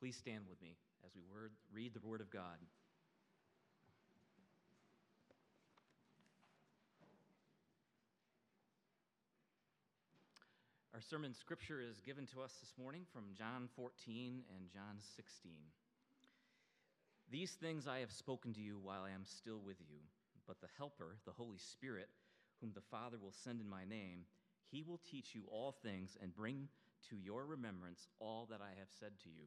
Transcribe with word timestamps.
Please 0.00 0.16
stand 0.16 0.44
with 0.48 0.62
me 0.62 0.76
as 1.04 1.10
we 1.16 1.22
word, 1.28 1.50
read 1.72 1.92
the 1.92 2.06
Word 2.06 2.20
of 2.20 2.30
God. 2.30 2.56
Our 10.94 11.00
sermon 11.00 11.34
scripture 11.34 11.80
is 11.80 12.00
given 12.00 12.26
to 12.26 12.42
us 12.42 12.52
this 12.60 12.72
morning 12.78 13.02
from 13.12 13.34
John 13.36 13.68
14 13.74 14.42
and 14.56 14.70
John 14.72 14.98
16. 15.16 15.52
These 17.30 17.52
things 17.52 17.88
I 17.88 17.98
have 17.98 18.12
spoken 18.12 18.54
to 18.54 18.60
you 18.60 18.78
while 18.80 19.02
I 19.02 19.10
am 19.10 19.24
still 19.24 19.60
with 19.66 19.80
you, 19.80 19.98
but 20.46 20.60
the 20.60 20.68
Helper, 20.78 21.16
the 21.26 21.32
Holy 21.32 21.58
Spirit, 21.58 22.08
whom 22.60 22.70
the 22.72 22.86
Father 22.88 23.16
will 23.20 23.34
send 23.44 23.60
in 23.60 23.68
my 23.68 23.84
name, 23.84 24.26
he 24.70 24.82
will 24.82 25.00
teach 25.10 25.34
you 25.34 25.42
all 25.50 25.72
things 25.82 26.16
and 26.22 26.34
bring 26.34 26.68
to 27.10 27.16
your 27.16 27.44
remembrance 27.46 28.06
all 28.20 28.46
that 28.50 28.60
I 28.60 28.78
have 28.78 28.88
said 29.00 29.12
to 29.24 29.28
you. 29.28 29.46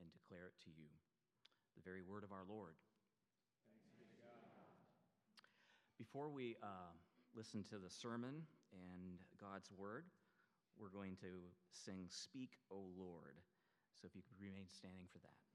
and 0.00 0.08
declare 0.12 0.48
it 0.48 0.56
to 0.64 0.70
you. 0.72 0.88
The 1.76 1.84
very 1.84 2.02
word 2.02 2.24
of 2.24 2.32
our 2.32 2.44
Lord. 2.48 2.74
Before 6.00 6.32
we 6.32 6.56
uh, 6.62 6.96
listen 7.36 7.62
to 7.68 7.76
the 7.76 7.90
sermon 7.92 8.48
and 8.72 9.20
God's 9.36 9.68
word, 9.76 10.04
we're 10.80 10.88
going 10.88 11.16
to 11.20 11.28
sing 11.70 12.08
Speak, 12.08 12.56
O 12.72 12.88
Lord. 12.96 13.36
So 14.00 14.08
if 14.08 14.16
you 14.16 14.22
could 14.24 14.40
remain 14.40 14.64
standing 14.72 15.04
for 15.12 15.18
that. 15.20 15.49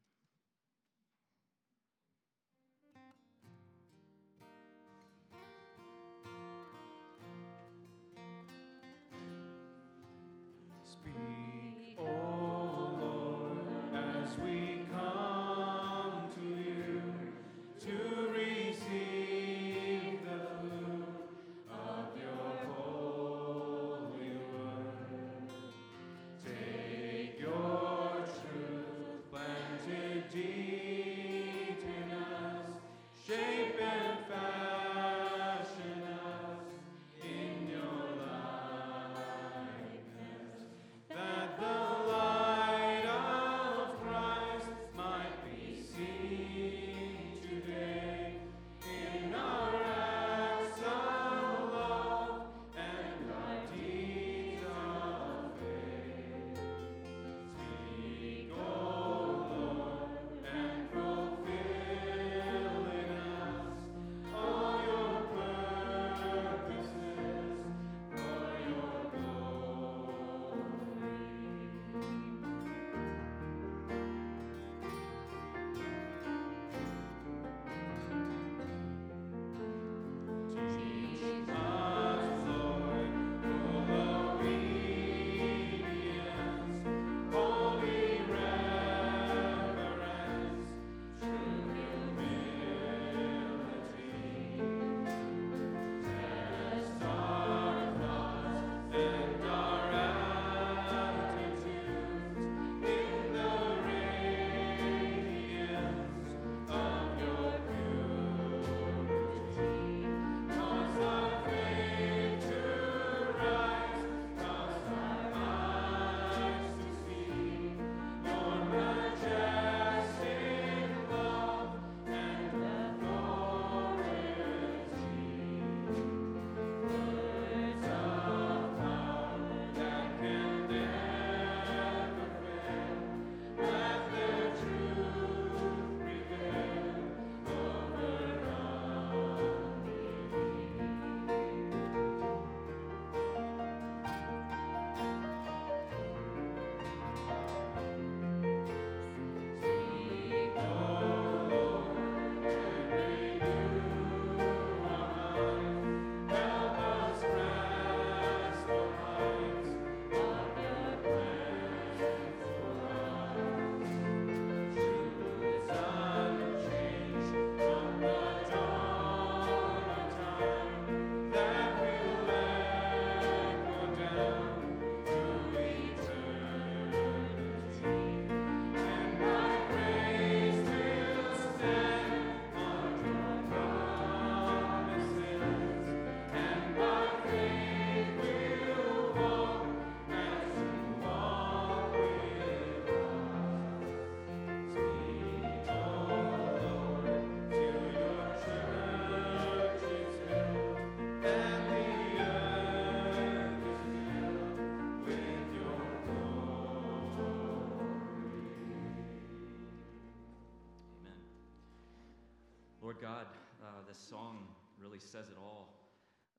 Says 215.02 215.34
it 215.34 215.41
all. 215.41 215.73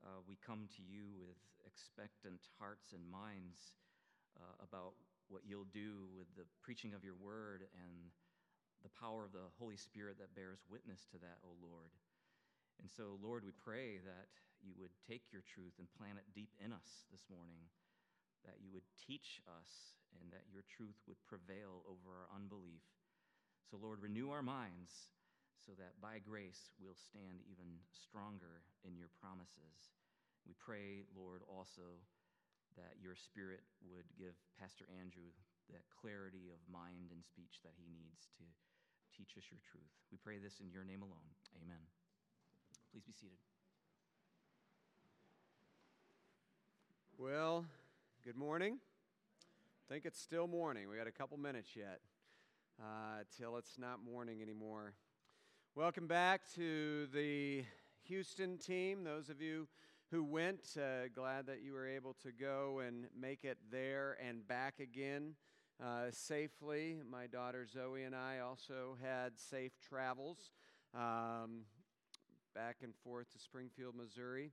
Uh, 0.06 0.22
we 0.30 0.38
come 0.46 0.70
to 0.78 0.82
you 0.86 1.10
with 1.18 1.34
expectant 1.66 2.38
hearts 2.62 2.94
and 2.94 3.02
minds 3.10 3.74
uh, 4.38 4.54
about 4.62 4.94
what 5.26 5.42
you'll 5.42 5.66
do 5.74 6.06
with 6.14 6.30
the 6.38 6.46
preaching 6.62 6.94
of 6.94 7.02
your 7.02 7.18
word 7.18 7.66
and 7.82 8.14
the 8.86 8.94
power 8.94 9.26
of 9.26 9.34
the 9.34 9.50
Holy 9.58 9.74
Spirit 9.74 10.22
that 10.22 10.38
bears 10.38 10.62
witness 10.70 11.02
to 11.10 11.18
that, 11.18 11.42
O 11.42 11.50
Lord. 11.58 11.90
And 12.78 12.86
so, 12.86 13.18
Lord, 13.18 13.42
we 13.42 13.50
pray 13.50 13.98
that 14.06 14.30
you 14.62 14.70
would 14.78 14.94
take 15.02 15.26
your 15.34 15.42
truth 15.42 15.74
and 15.82 15.90
plant 15.98 16.22
it 16.22 16.30
deep 16.30 16.54
in 16.62 16.70
us 16.70 17.10
this 17.10 17.26
morning, 17.26 17.58
that 18.46 18.62
you 18.62 18.70
would 18.70 18.86
teach 18.94 19.42
us, 19.50 19.98
and 20.22 20.30
that 20.30 20.46
your 20.46 20.62
truth 20.70 21.02
would 21.10 21.18
prevail 21.26 21.82
over 21.90 22.06
our 22.14 22.30
unbelief. 22.38 22.86
So, 23.66 23.82
Lord, 23.82 23.98
renew 23.98 24.30
our 24.30 24.46
minds 24.46 25.10
so 25.58 25.72
that 25.80 25.98
by 26.00 26.20
grace 26.20 26.70
we'll 26.78 26.98
stand 26.98 27.42
even 27.48 27.80
stronger 27.90 28.62
in 28.84 28.94
your 28.96 29.10
promises. 29.20 29.96
We 30.46 30.54
pray, 30.58 31.02
Lord, 31.16 31.42
also 31.48 31.98
that 32.76 33.00
your 33.00 33.16
spirit 33.16 33.64
would 33.88 34.06
give 34.14 34.36
Pastor 34.60 34.84
Andrew 34.92 35.32
that 35.72 35.82
clarity 35.90 36.52
of 36.52 36.60
mind 36.70 37.10
and 37.10 37.24
speech 37.24 37.58
that 37.64 37.74
he 37.74 37.88
needs 37.90 38.30
to 38.38 38.44
teach 39.16 39.34
us 39.36 39.48
your 39.50 39.60
truth. 39.64 39.90
We 40.12 40.18
pray 40.18 40.38
this 40.38 40.60
in 40.60 40.70
your 40.70 40.84
name 40.84 41.02
alone. 41.02 41.30
Amen. 41.64 41.82
Please 42.92 43.02
be 43.02 43.12
seated. 43.12 43.40
Well, 47.18 47.64
good 48.24 48.36
morning. 48.36 48.76
I 48.76 49.92
think 49.92 50.04
it's 50.04 50.20
still 50.20 50.46
morning. 50.46 50.88
We 50.88 50.96
got 50.96 51.06
a 51.06 51.12
couple 51.12 51.38
minutes 51.38 51.70
yet 51.74 52.00
uh, 52.80 53.24
till 53.38 53.56
it's 53.56 53.78
not 53.78 54.04
morning 54.04 54.42
anymore. 54.42 54.92
Welcome 55.76 56.06
back 56.06 56.40
to 56.54 57.06
the 57.12 57.62
Houston 58.04 58.56
team. 58.56 59.04
Those 59.04 59.28
of 59.28 59.42
you 59.42 59.68
who 60.10 60.24
went. 60.24 60.74
Uh, 60.74 61.08
glad 61.14 61.44
that 61.48 61.60
you 61.62 61.74
were 61.74 61.86
able 61.86 62.14
to 62.22 62.32
go 62.32 62.78
and 62.78 63.08
make 63.14 63.44
it 63.44 63.58
there 63.70 64.16
and 64.26 64.48
back 64.48 64.80
again 64.80 65.34
uh, 65.84 66.06
safely. 66.12 66.96
My 67.10 67.26
daughter 67.26 67.66
Zoe 67.70 68.04
and 68.04 68.16
I 68.16 68.38
also 68.38 68.96
had 69.02 69.38
safe 69.38 69.72
travels 69.86 70.50
um, 70.94 71.66
back 72.54 72.76
and 72.82 72.94
forth 73.04 73.30
to 73.34 73.38
Springfield, 73.38 73.94
Missouri. 73.94 74.52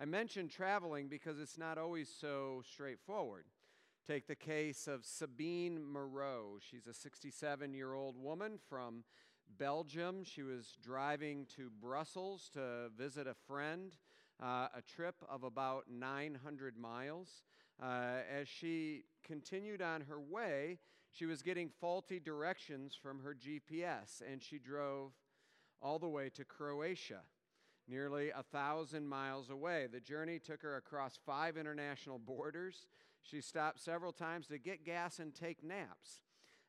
I 0.00 0.06
mentioned 0.06 0.50
traveling 0.50 1.06
because 1.06 1.38
it's 1.38 1.56
not 1.56 1.78
always 1.78 2.08
so 2.08 2.62
straightforward. 2.68 3.44
Take 4.08 4.26
the 4.26 4.34
case 4.34 4.88
of 4.88 5.06
Sabine 5.06 5.80
Moreau. 5.80 6.58
She's 6.58 6.88
a 6.88 6.94
67 6.94 7.74
year 7.74 7.94
old 7.94 8.20
woman 8.20 8.58
from 8.68 9.04
Belgium. 9.58 10.24
She 10.24 10.42
was 10.42 10.76
driving 10.82 11.46
to 11.56 11.70
Brussels 11.80 12.50
to 12.54 12.90
visit 12.96 13.26
a 13.26 13.34
friend 13.46 13.96
uh, 14.42 14.68
a 14.76 14.82
trip 14.82 15.16
of 15.28 15.44
about 15.44 15.84
900 15.90 16.76
miles. 16.76 17.42
Uh, 17.82 18.18
as 18.32 18.48
she 18.48 19.04
continued 19.24 19.82
on 19.82 20.02
her 20.02 20.20
way, 20.20 20.78
she 21.10 21.26
was 21.26 21.42
getting 21.42 21.68
faulty 21.80 22.20
directions 22.20 22.96
from 23.00 23.20
her 23.20 23.34
GPS, 23.34 24.20
and 24.28 24.42
she 24.42 24.58
drove 24.58 25.12
all 25.80 25.98
the 25.98 26.08
way 26.08 26.30
to 26.30 26.44
Croatia, 26.44 27.20
nearly 27.88 28.30
a 28.30 28.42
thousand 28.42 29.08
miles 29.08 29.50
away. 29.50 29.86
The 29.90 30.00
journey 30.00 30.38
took 30.38 30.62
her 30.62 30.76
across 30.76 31.18
five 31.24 31.56
international 31.56 32.18
borders. 32.24 32.86
She 33.22 33.40
stopped 33.40 33.80
several 33.80 34.12
times 34.12 34.46
to 34.48 34.58
get 34.58 34.84
gas 34.84 35.18
and 35.18 35.34
take 35.34 35.62
naps. 35.62 36.20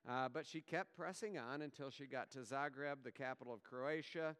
Uh, 0.07 0.29
but 0.29 0.45
she 0.45 0.61
kept 0.61 0.95
pressing 0.95 1.37
on 1.37 1.61
until 1.61 1.89
she 1.89 2.05
got 2.05 2.29
to 2.31 2.39
Zagreb, 2.39 3.03
the 3.03 3.11
capital 3.11 3.53
of 3.53 3.63
Croatia. 3.63 4.35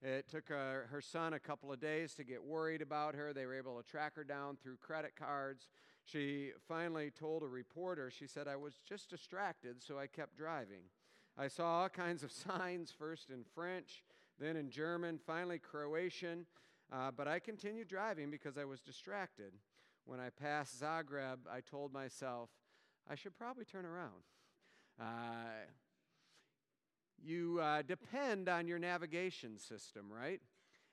It 0.00 0.28
took 0.28 0.48
her, 0.48 0.88
her 0.90 1.00
son 1.00 1.32
a 1.32 1.40
couple 1.40 1.72
of 1.72 1.80
days 1.80 2.14
to 2.14 2.24
get 2.24 2.42
worried 2.42 2.82
about 2.82 3.14
her. 3.14 3.32
They 3.32 3.46
were 3.46 3.56
able 3.56 3.80
to 3.80 3.88
track 3.88 4.16
her 4.16 4.24
down 4.24 4.56
through 4.62 4.76
credit 4.76 5.12
cards. 5.16 5.68
She 6.04 6.50
finally 6.68 7.10
told 7.10 7.42
a 7.42 7.48
reporter, 7.48 8.10
she 8.10 8.26
said, 8.26 8.48
I 8.48 8.56
was 8.56 8.74
just 8.88 9.10
distracted, 9.10 9.82
so 9.82 9.98
I 9.98 10.06
kept 10.06 10.36
driving. 10.36 10.82
I 11.38 11.48
saw 11.48 11.82
all 11.82 11.88
kinds 11.88 12.22
of 12.22 12.32
signs, 12.32 12.92
first 12.96 13.30
in 13.30 13.44
French, 13.54 14.04
then 14.38 14.56
in 14.56 14.70
German, 14.70 15.18
finally 15.24 15.58
Croatian, 15.58 16.46
uh, 16.92 17.10
but 17.16 17.28
I 17.28 17.38
continued 17.38 17.88
driving 17.88 18.30
because 18.30 18.58
I 18.58 18.64
was 18.64 18.80
distracted. 18.80 19.52
When 20.04 20.18
I 20.18 20.30
passed 20.30 20.80
Zagreb, 20.80 21.38
I 21.50 21.60
told 21.60 21.92
myself, 21.92 22.50
I 23.08 23.14
should 23.14 23.36
probably 23.36 23.64
turn 23.64 23.86
around. 23.86 24.24
Uh, 25.00 25.66
you 27.24 27.60
uh, 27.60 27.82
depend 27.82 28.48
on 28.48 28.66
your 28.66 28.78
navigation 28.78 29.58
system, 29.58 30.06
right? 30.10 30.40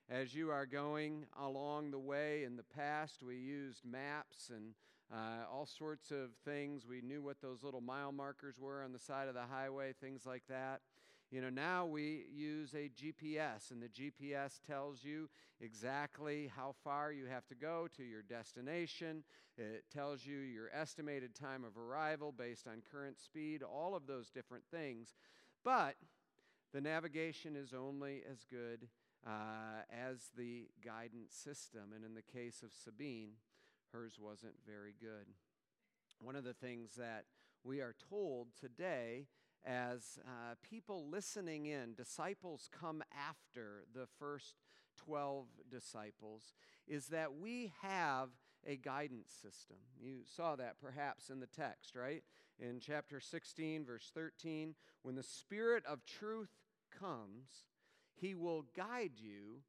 As 0.09 0.33
you 0.33 0.49
are 0.51 0.65
going 0.65 1.25
along 1.39 1.91
the 1.91 1.99
way, 1.99 2.43
in 2.43 2.55
the 2.55 2.63
past, 2.63 3.21
we 3.21 3.35
used 3.35 3.85
maps 3.85 4.49
and 4.49 4.73
uh, 5.11 5.45
all 5.51 5.65
sorts 5.65 6.11
of 6.11 6.29
things. 6.45 6.85
We 6.87 7.01
knew 7.01 7.21
what 7.21 7.41
those 7.41 7.63
little 7.63 7.81
mile 7.81 8.11
markers 8.11 8.59
were 8.59 8.83
on 8.83 8.91
the 8.91 8.99
side 8.99 9.27
of 9.27 9.33
the 9.33 9.45
highway, 9.49 9.93
things 9.99 10.25
like 10.25 10.43
that. 10.49 10.81
You 11.31 11.41
know, 11.41 11.49
now 11.51 11.85
we 11.85 12.25
use 12.33 12.73
a 12.73 12.89
GPS, 12.89 13.69
and 13.69 13.83
the 13.83 13.87
GPS 13.87 14.59
tells 14.65 15.03
you 15.03 15.29
exactly 15.61 16.51
how 16.55 16.73
far 16.83 17.11
you 17.11 17.27
have 17.27 17.45
to 17.49 17.55
go 17.55 17.87
to 17.97 18.03
your 18.03 18.23
destination. 18.23 19.23
It 19.55 19.83
tells 19.93 20.25
you 20.25 20.37
your 20.37 20.71
estimated 20.73 21.35
time 21.35 21.63
of 21.63 21.77
arrival 21.77 22.31
based 22.31 22.65
on 22.65 22.81
current 22.91 23.19
speed, 23.19 23.61
all 23.61 23.95
of 23.95 24.07
those 24.07 24.31
different 24.31 24.63
things. 24.71 25.13
But 25.63 25.97
the 26.73 26.81
navigation 26.81 27.55
is 27.55 27.75
only 27.75 28.23
as 28.31 28.43
good 28.49 28.87
uh, 29.27 29.83
as 29.91 30.31
the 30.35 30.67
guidance 30.83 31.35
system. 31.35 31.93
And 31.95 32.03
in 32.03 32.15
the 32.15 32.23
case 32.23 32.63
of 32.63 32.71
Sabine, 32.73 33.33
hers 33.93 34.17
wasn't 34.19 34.55
very 34.65 34.95
good. 34.99 35.27
One 36.19 36.35
of 36.35 36.43
the 36.43 36.53
things 36.55 36.95
that 36.97 37.25
we 37.63 37.81
are 37.81 37.93
told 38.09 38.47
today 38.59 39.27
as 39.65 40.19
uh, 40.25 40.55
people 40.67 41.07
listening 41.09 41.65
in, 41.65 41.93
disciples 41.95 42.69
come 42.71 43.03
after 43.17 43.83
the 43.93 44.07
first 44.19 44.55
12 44.97 45.47
disciples, 45.69 46.53
is 46.87 47.07
that 47.07 47.35
we 47.35 47.71
have 47.81 48.29
a 48.65 48.75
guidance 48.75 49.31
system. 49.31 49.77
You 50.01 50.19
saw 50.25 50.55
that 50.55 50.79
perhaps 50.81 51.29
in 51.29 51.39
the 51.39 51.47
text, 51.47 51.95
right? 51.95 52.23
In 52.59 52.79
chapter 52.79 53.19
16, 53.19 53.85
verse 53.85 54.11
13, 54.13 54.75
when 55.03 55.15
the 55.15 55.23
Spirit 55.23 55.83
of 55.85 56.05
truth 56.05 56.51
comes, 56.97 57.65
he 58.13 58.35
will 58.35 58.65
guide 58.75 59.13
you 59.15 59.61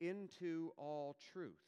into 0.00 0.72
all 0.76 1.16
truth. 1.32 1.58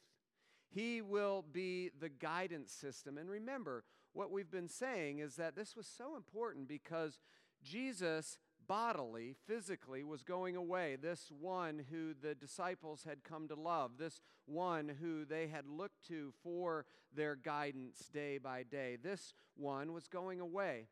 He 0.69 1.01
will 1.01 1.43
be 1.51 1.91
the 1.99 2.09
guidance 2.09 2.71
system. 2.71 3.17
And 3.17 3.29
remember, 3.29 3.83
what 4.13 4.31
we've 4.31 4.49
been 4.49 4.69
saying 4.69 5.19
is 5.19 5.35
that 5.35 5.55
this 5.55 5.75
was 5.75 5.87
so 5.87 6.15
important 6.15 6.67
because 6.67 7.19
Jesus 7.63 8.37
bodily, 8.67 9.35
physically, 9.47 10.03
was 10.03 10.23
going 10.23 10.55
away. 10.55 10.95
This 10.95 11.31
one 11.39 11.83
who 11.91 12.13
the 12.13 12.35
disciples 12.35 13.03
had 13.03 13.23
come 13.23 13.47
to 13.49 13.55
love, 13.55 13.97
this 13.97 14.21
one 14.45 14.89
who 15.01 15.25
they 15.25 15.47
had 15.47 15.67
looked 15.67 16.07
to 16.07 16.33
for 16.43 16.85
their 17.13 17.35
guidance 17.35 18.09
day 18.13 18.37
by 18.37 18.63
day, 18.63 18.97
this 19.01 19.33
one 19.55 19.93
was 19.93 20.07
going 20.07 20.39
away. 20.39 20.87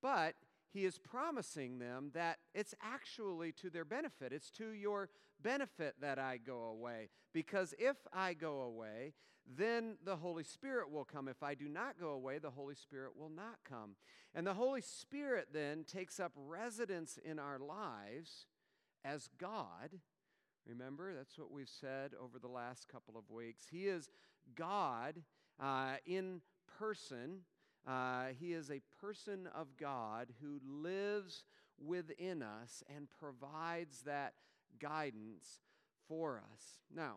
But 0.00 0.34
he 0.72 0.84
is 0.84 0.98
promising 0.98 1.78
them 1.78 2.10
that 2.14 2.35
it's 2.56 2.74
actually 2.82 3.52
to 3.52 3.68
their 3.68 3.84
benefit. 3.84 4.32
It's 4.32 4.50
to 4.52 4.70
your 4.70 5.10
benefit 5.42 5.94
that 6.00 6.18
I 6.18 6.38
go 6.38 6.64
away. 6.64 7.10
Because 7.34 7.74
if 7.78 7.96
I 8.12 8.32
go 8.32 8.62
away, 8.62 9.12
then 9.46 9.98
the 10.02 10.16
Holy 10.16 10.42
Spirit 10.42 10.90
will 10.90 11.04
come. 11.04 11.28
If 11.28 11.42
I 11.42 11.54
do 11.54 11.68
not 11.68 12.00
go 12.00 12.08
away, 12.08 12.38
the 12.38 12.50
Holy 12.50 12.74
Spirit 12.74 13.12
will 13.14 13.28
not 13.28 13.58
come. 13.68 13.94
And 14.34 14.46
the 14.46 14.54
Holy 14.54 14.80
Spirit 14.80 15.48
then 15.52 15.84
takes 15.84 16.18
up 16.18 16.32
residence 16.34 17.18
in 17.22 17.38
our 17.38 17.58
lives 17.58 18.46
as 19.04 19.28
God. 19.38 20.00
Remember, 20.66 21.14
that's 21.14 21.38
what 21.38 21.52
we've 21.52 21.68
said 21.68 22.12
over 22.20 22.38
the 22.38 22.48
last 22.48 22.88
couple 22.88 23.18
of 23.18 23.30
weeks. 23.30 23.66
He 23.70 23.86
is 23.86 24.08
God 24.56 25.22
uh, 25.60 25.96
in 26.06 26.40
person 26.78 27.42
uh, 27.86 28.26
he 28.38 28.52
is 28.52 28.70
a 28.70 28.80
person 29.00 29.48
of 29.54 29.76
God 29.76 30.28
who 30.42 30.60
lives 30.66 31.44
within 31.84 32.42
us 32.42 32.82
and 32.94 33.08
provides 33.20 34.02
that 34.02 34.34
guidance 34.80 35.60
for 36.08 36.42
us. 36.52 36.80
Now, 36.94 37.16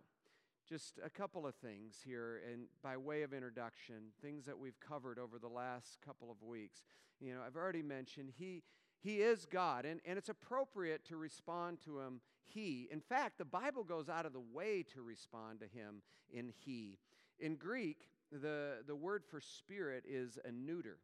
just 0.67 0.99
a 1.03 1.09
couple 1.09 1.47
of 1.47 1.55
things 1.55 1.95
here, 2.05 2.41
and 2.51 2.67
by 2.83 2.95
way 2.95 3.23
of 3.23 3.33
introduction, 3.33 4.11
things 4.21 4.45
that 4.45 4.57
we've 4.57 4.79
covered 4.79 5.17
over 5.17 5.39
the 5.39 5.47
last 5.47 5.97
couple 6.05 6.29
of 6.29 6.43
weeks. 6.43 6.83
You 7.19 7.33
know, 7.33 7.41
I've 7.45 7.55
already 7.55 7.81
mentioned 7.81 8.31
he 8.37 8.63
he 9.01 9.21
is 9.21 9.45
God, 9.45 9.85
and, 9.85 10.01
and 10.05 10.17
it's 10.17 10.29
appropriate 10.29 11.05
to 11.05 11.15
respond 11.15 11.79
to 11.85 11.99
him. 11.99 12.19
He. 12.45 12.87
In 12.91 12.99
fact, 12.99 13.37
the 13.37 13.45
Bible 13.45 13.83
goes 13.83 14.09
out 14.09 14.25
of 14.25 14.33
the 14.33 14.41
way 14.41 14.83
to 14.93 15.01
respond 15.01 15.61
to 15.61 15.67
him 15.67 16.01
in 16.31 16.51
he. 16.65 16.97
In 17.39 17.55
Greek, 17.55 18.09
the, 18.31 18.79
the 18.85 18.95
word 18.95 19.23
for 19.25 19.39
spirit 19.39 20.03
is 20.07 20.37
a 20.43 20.51
neuter. 20.51 20.97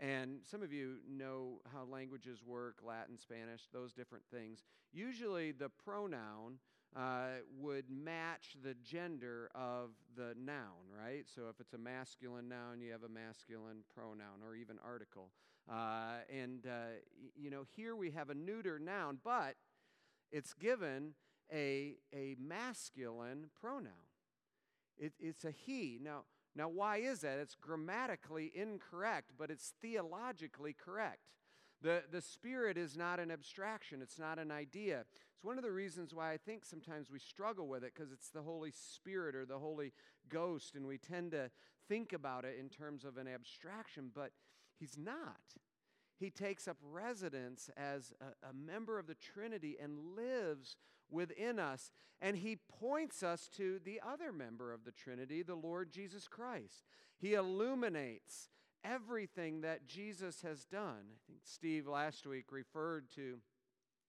And 0.00 0.38
some 0.50 0.62
of 0.62 0.72
you 0.72 0.96
know 1.06 1.60
how 1.72 1.84
languages 1.84 2.42
work 2.44 2.76
Latin, 2.82 3.18
Spanish, 3.18 3.68
those 3.70 3.92
different 3.92 4.24
things. 4.32 4.64
Usually, 4.92 5.52
the 5.52 5.68
pronoun 5.68 6.58
uh, 6.96 7.42
would 7.58 7.84
match 7.90 8.56
the 8.64 8.74
gender 8.82 9.50
of 9.54 9.90
the 10.16 10.34
noun, 10.42 10.88
right? 10.90 11.26
So 11.32 11.42
if 11.50 11.60
it's 11.60 11.74
a 11.74 11.78
masculine 11.78 12.48
noun, 12.48 12.80
you 12.80 12.92
have 12.92 13.02
a 13.02 13.08
masculine 13.08 13.84
pronoun 13.94 14.42
or 14.44 14.56
even 14.56 14.78
article. 14.84 15.30
Uh, 15.70 16.20
and, 16.34 16.66
uh, 16.66 16.96
you 17.36 17.50
know, 17.50 17.64
here 17.76 17.94
we 17.94 18.10
have 18.10 18.30
a 18.30 18.34
neuter 18.34 18.78
noun, 18.78 19.18
but 19.22 19.56
it's 20.32 20.54
given 20.54 21.14
a, 21.52 21.96
a 22.14 22.36
masculine 22.40 23.50
pronoun. 23.60 23.92
It, 24.98 25.12
it's 25.20 25.44
a 25.44 25.50
he. 25.50 25.98
Now, 26.02 26.22
now, 26.56 26.68
why 26.68 26.98
is 26.98 27.20
that? 27.20 27.38
It's 27.38 27.54
grammatically 27.54 28.50
incorrect, 28.54 29.32
but 29.38 29.50
it's 29.50 29.72
theologically 29.80 30.74
correct. 30.74 31.20
The, 31.82 32.02
the 32.10 32.20
Spirit 32.20 32.76
is 32.76 32.96
not 32.96 33.20
an 33.20 33.30
abstraction, 33.30 34.02
it's 34.02 34.18
not 34.18 34.38
an 34.38 34.50
idea. 34.50 35.04
It's 35.34 35.44
one 35.44 35.56
of 35.56 35.64
the 35.64 35.72
reasons 35.72 36.14
why 36.14 36.32
I 36.32 36.36
think 36.36 36.64
sometimes 36.64 37.10
we 37.10 37.18
struggle 37.18 37.68
with 37.68 37.84
it 37.84 37.92
because 37.94 38.12
it's 38.12 38.30
the 38.30 38.42
Holy 38.42 38.72
Spirit 38.72 39.34
or 39.34 39.46
the 39.46 39.58
Holy 39.58 39.92
Ghost, 40.28 40.74
and 40.74 40.86
we 40.86 40.98
tend 40.98 41.30
to 41.30 41.50
think 41.88 42.12
about 42.12 42.44
it 42.44 42.56
in 42.58 42.68
terms 42.68 43.04
of 43.04 43.16
an 43.16 43.26
abstraction, 43.26 44.10
but 44.14 44.32
He's 44.78 44.98
not. 44.98 45.40
He 46.18 46.30
takes 46.30 46.68
up 46.68 46.76
residence 46.82 47.70
as 47.76 48.12
a, 48.20 48.48
a 48.48 48.52
member 48.52 48.98
of 48.98 49.06
the 49.06 49.14
Trinity 49.14 49.76
and 49.82 49.98
lives 50.16 50.76
within 51.10 51.58
us. 51.58 51.90
And 52.20 52.36
he 52.36 52.56
points 52.56 53.22
us 53.22 53.48
to 53.56 53.80
the 53.84 54.00
other 54.06 54.32
member 54.32 54.72
of 54.72 54.84
the 54.84 54.92
Trinity, 54.92 55.42
the 55.42 55.54
Lord 55.54 55.90
Jesus 55.90 56.28
Christ. 56.28 56.84
He 57.18 57.34
illuminates 57.34 58.48
everything 58.84 59.62
that 59.62 59.86
Jesus 59.86 60.42
has 60.42 60.64
done. 60.64 61.12
I 61.12 61.18
think 61.26 61.40
Steve 61.44 61.86
last 61.86 62.26
week 62.26 62.46
referred 62.50 63.10
to 63.14 63.38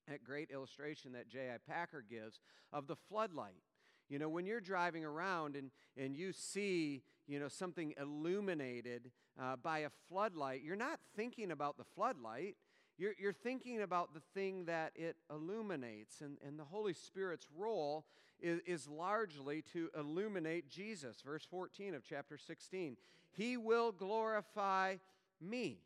that 0.08 0.24
great 0.24 0.50
illustration 0.52 1.14
that 1.14 1.30
J.I. 1.30 1.58
Packer 1.70 2.04
gives 2.08 2.40
of 2.74 2.88
the 2.88 2.96
floodlight. 2.96 3.64
You 4.10 4.20
know, 4.20 4.30
when 4.30 4.46
you're 4.46 4.60
driving 4.62 5.06
around 5.06 5.56
and, 5.56 5.72
and 5.96 6.18
you 6.18 6.34
see, 6.34 7.04
you 7.28 7.40
know, 7.40 7.48
something 7.48 7.94
illuminated 8.00 9.12
uh, 9.42 9.56
by 9.56 9.80
a 9.80 9.90
floodlight, 10.10 10.64
you're 10.64 10.76
not 10.76 11.00
thinking 11.16 11.52
about 11.52 11.78
the 11.78 11.86
floodlight. 11.96 12.58
You're, 13.02 13.16
you're 13.18 13.34
thinking 13.34 13.82
about 13.82 14.14
the 14.14 14.20
thing 14.36 14.66
that 14.66 14.92
it 14.96 15.16
illuminates. 15.32 16.22
And, 16.22 16.38
and 16.46 16.60
the 16.60 16.64
Holy 16.64 16.94
Spirit's 16.94 17.48
role 17.58 18.06
is, 18.40 18.60
is 18.68 18.88
largely 18.88 19.64
to 19.74 19.90
illuminate 19.98 20.70
Jesus. 20.70 21.20
Verse 21.26 21.44
14 21.50 21.96
of 21.96 22.04
chapter 22.08 22.38
16 22.38 22.98
He 23.32 23.58
will 23.58 23.92
glorify 23.92 24.98
me, 25.42 25.80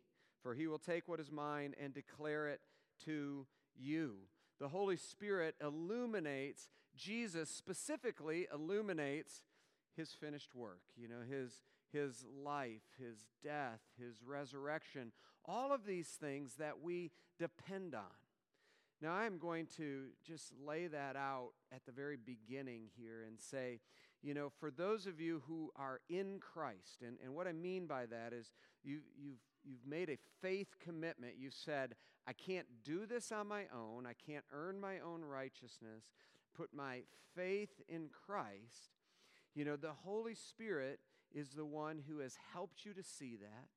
for 0.44 0.54
he 0.54 0.68
will 0.68 0.78
take 0.78 1.08
what 1.08 1.22
is 1.22 1.32
mine 1.32 1.74
and 1.82 1.94
declare 1.94 2.50
it 2.50 2.60
to 3.06 3.48
you. 3.80 4.16
The 4.60 4.68
Holy 4.68 4.98
Spirit 4.98 5.56
illuminates, 5.62 6.68
Jesus 6.98 7.50
specifically 7.50 8.46
illuminates 8.54 9.42
his 9.96 10.12
finished 10.12 10.54
work, 10.54 10.82
you 10.98 11.08
know, 11.08 11.22
his, 11.30 11.64
his 11.96 12.26
life, 12.44 12.84
his 13.00 13.26
death, 13.44 13.80
his 14.00 14.16
resurrection, 14.26 15.12
all 15.46 15.72
of 15.72 15.86
these 15.86 16.08
things 16.08 16.56
that 16.60 16.82
we 16.82 17.12
depend 17.40 17.96
on. 17.96 18.02
Now, 19.02 19.14
I'm 19.14 19.38
going 19.38 19.68
to 19.78 20.08
just 20.26 20.52
lay 20.66 20.88
that 20.88 21.16
out 21.16 21.52
at 21.74 21.86
the 21.86 21.92
very 21.92 22.18
beginning 22.18 22.90
here 22.98 23.24
and 23.28 23.40
say, 23.40 23.80
you 24.22 24.34
know, 24.34 24.52
for 24.60 24.72
those 24.72 25.06
of 25.06 25.20
you 25.20 25.44
who 25.48 25.72
are 25.76 26.00
in 26.10 26.40
Christ, 26.40 27.04
and, 27.06 27.18
and 27.24 27.36
what 27.36 27.48
I 27.48 27.52
mean 27.52 27.86
by 27.86 28.06
that 28.08 28.34
is 28.34 28.52
you, 28.84 29.00
you've, 29.18 29.42
you've 29.64 29.86
made 29.86 30.10
a 30.10 30.18
faith 30.42 30.76
commitment. 30.84 31.34
You've 31.38 31.54
said, 31.54 31.96
I 32.28 32.34
can't 32.34 32.68
do 32.84 33.06
this 33.06 33.32
on 33.32 33.48
my 33.48 33.64
own, 33.74 34.06
I 34.08 34.14
can't 34.14 34.46
earn 34.52 34.80
my 34.80 35.00
own 35.00 35.24
righteousness, 35.24 36.06
put 36.58 36.74
my 36.74 37.02
faith 37.36 37.82
in 37.88 38.10
Christ. 38.26 38.96
You 39.54 39.66
know, 39.66 39.76
the 39.76 39.94
Holy 40.04 40.36
Spirit 40.36 41.00
is 41.36 41.50
the 41.50 41.66
one 41.66 42.02
who 42.08 42.20
has 42.20 42.38
helped 42.54 42.86
you 42.86 42.94
to 42.94 43.04
see 43.04 43.36
that, 43.36 43.68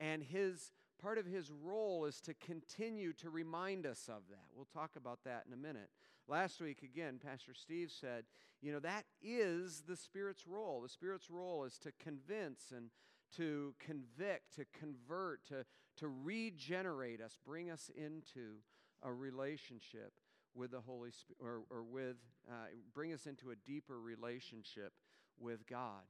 and 0.00 0.22
his 0.22 0.72
part 1.00 1.18
of 1.18 1.26
his 1.26 1.50
role 1.50 2.04
is 2.06 2.20
to 2.20 2.34
continue 2.34 3.12
to 3.12 3.28
remind 3.28 3.86
us 3.86 4.08
of 4.08 4.22
that. 4.30 4.46
We'll 4.54 4.66
talk 4.72 4.92
about 4.96 5.18
that 5.24 5.44
in 5.46 5.52
a 5.52 5.56
minute. 5.56 5.90
Last 6.28 6.60
week, 6.60 6.82
again, 6.82 7.18
Pastor 7.22 7.52
Steve 7.54 7.90
said, 7.90 8.24
you 8.60 8.72
know, 8.72 8.78
that 8.78 9.04
is 9.20 9.82
the 9.88 9.96
Spirit's 9.96 10.46
role. 10.46 10.80
The 10.80 10.88
Spirit's 10.88 11.28
role 11.28 11.64
is 11.64 11.76
to 11.78 11.92
convince 11.98 12.72
and 12.74 12.90
to 13.36 13.74
convict, 13.80 14.54
to 14.56 14.64
convert, 14.78 15.44
to, 15.48 15.64
to 15.96 16.08
regenerate 16.08 17.20
us, 17.20 17.36
bring 17.44 17.70
us 17.70 17.90
into 17.96 18.58
a 19.02 19.12
relationship 19.12 20.12
with 20.54 20.70
the 20.70 20.80
Holy 20.80 21.10
Spirit, 21.10 21.38
or, 21.40 21.62
or 21.76 21.82
with, 21.82 22.16
uh, 22.48 22.66
bring 22.94 23.12
us 23.12 23.26
into 23.26 23.50
a 23.50 23.56
deeper 23.66 23.98
relationship 24.00 24.92
with 25.40 25.66
God. 25.66 26.02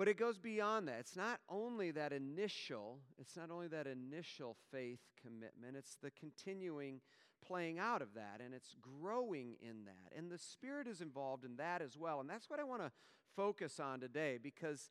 But 0.00 0.08
it 0.08 0.16
goes 0.16 0.38
beyond 0.38 0.88
that. 0.88 0.96
It's 1.00 1.14
not 1.14 1.40
only 1.46 1.90
that 1.90 2.10
initial, 2.10 3.00
it's 3.18 3.36
not 3.36 3.50
only 3.50 3.68
that 3.68 3.86
initial 3.86 4.56
faith 4.72 5.00
commitment, 5.20 5.76
it's 5.76 5.98
the 6.02 6.10
continuing 6.10 7.02
playing 7.46 7.78
out 7.78 8.00
of 8.00 8.14
that 8.14 8.40
and 8.42 8.54
it's 8.54 8.74
growing 8.80 9.56
in 9.60 9.84
that. 9.84 10.16
And 10.16 10.30
the 10.30 10.38
Spirit 10.38 10.86
is 10.86 11.02
involved 11.02 11.44
in 11.44 11.56
that 11.56 11.82
as 11.82 11.98
well. 11.98 12.18
And 12.18 12.30
that's 12.30 12.48
what 12.48 12.58
I 12.58 12.64
want 12.64 12.80
to 12.80 12.90
focus 13.36 13.78
on 13.78 14.00
today 14.00 14.38
because 14.42 14.88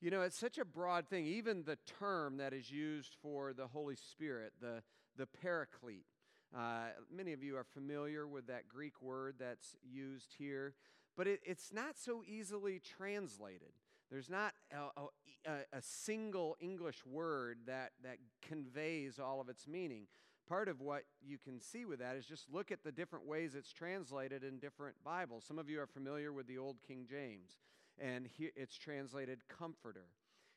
you 0.00 0.10
know, 0.10 0.22
it's 0.22 0.36
such 0.36 0.58
a 0.58 0.64
broad 0.64 1.06
thing. 1.06 1.24
Even 1.24 1.62
the 1.62 1.78
term 2.00 2.38
that 2.38 2.52
is 2.52 2.72
used 2.72 3.14
for 3.22 3.52
the 3.52 3.68
Holy 3.68 3.94
Spirit, 3.94 4.52
the, 4.60 4.82
the 5.16 5.26
paraclete. 5.26 6.06
Uh, 6.52 6.88
many 7.08 7.32
of 7.32 7.44
you 7.44 7.56
are 7.56 7.66
familiar 7.72 8.26
with 8.26 8.48
that 8.48 8.66
Greek 8.66 9.00
word 9.00 9.36
that's 9.38 9.76
used 9.88 10.34
here, 10.38 10.74
but 11.16 11.28
it, 11.28 11.38
it's 11.44 11.72
not 11.72 11.96
so 11.96 12.24
easily 12.26 12.80
translated. 12.80 13.74
There's 14.10 14.30
not 14.30 14.54
a, 14.72 15.02
a, 15.50 15.52
a, 15.72 15.82
single 15.82 16.56
English 16.60 17.04
word 17.04 17.58
that, 17.66 17.92
that 18.02 18.16
conveys 18.40 19.18
all 19.18 19.40
of 19.40 19.48
its 19.48 19.66
meaning. 19.66 20.06
Part 20.48 20.68
of 20.68 20.80
what 20.80 21.02
you 21.20 21.36
can 21.36 21.60
see 21.60 21.84
with 21.84 21.98
that 21.98 22.16
is 22.16 22.24
just 22.24 22.50
look 22.50 22.72
at 22.72 22.82
the 22.82 22.92
different 22.92 23.26
ways 23.26 23.54
it's 23.54 23.72
translated 23.72 24.44
in 24.44 24.60
different 24.60 24.96
Bibles. 25.04 25.44
Some 25.46 25.58
of 25.58 25.68
you 25.68 25.78
are 25.80 25.86
familiar 25.86 26.32
with 26.32 26.46
the 26.46 26.56
Old 26.56 26.76
King 26.86 27.06
James, 27.08 27.58
and 27.98 28.26
he, 28.26 28.50
it's 28.56 28.78
translated 28.78 29.40
comforter. 29.48 30.06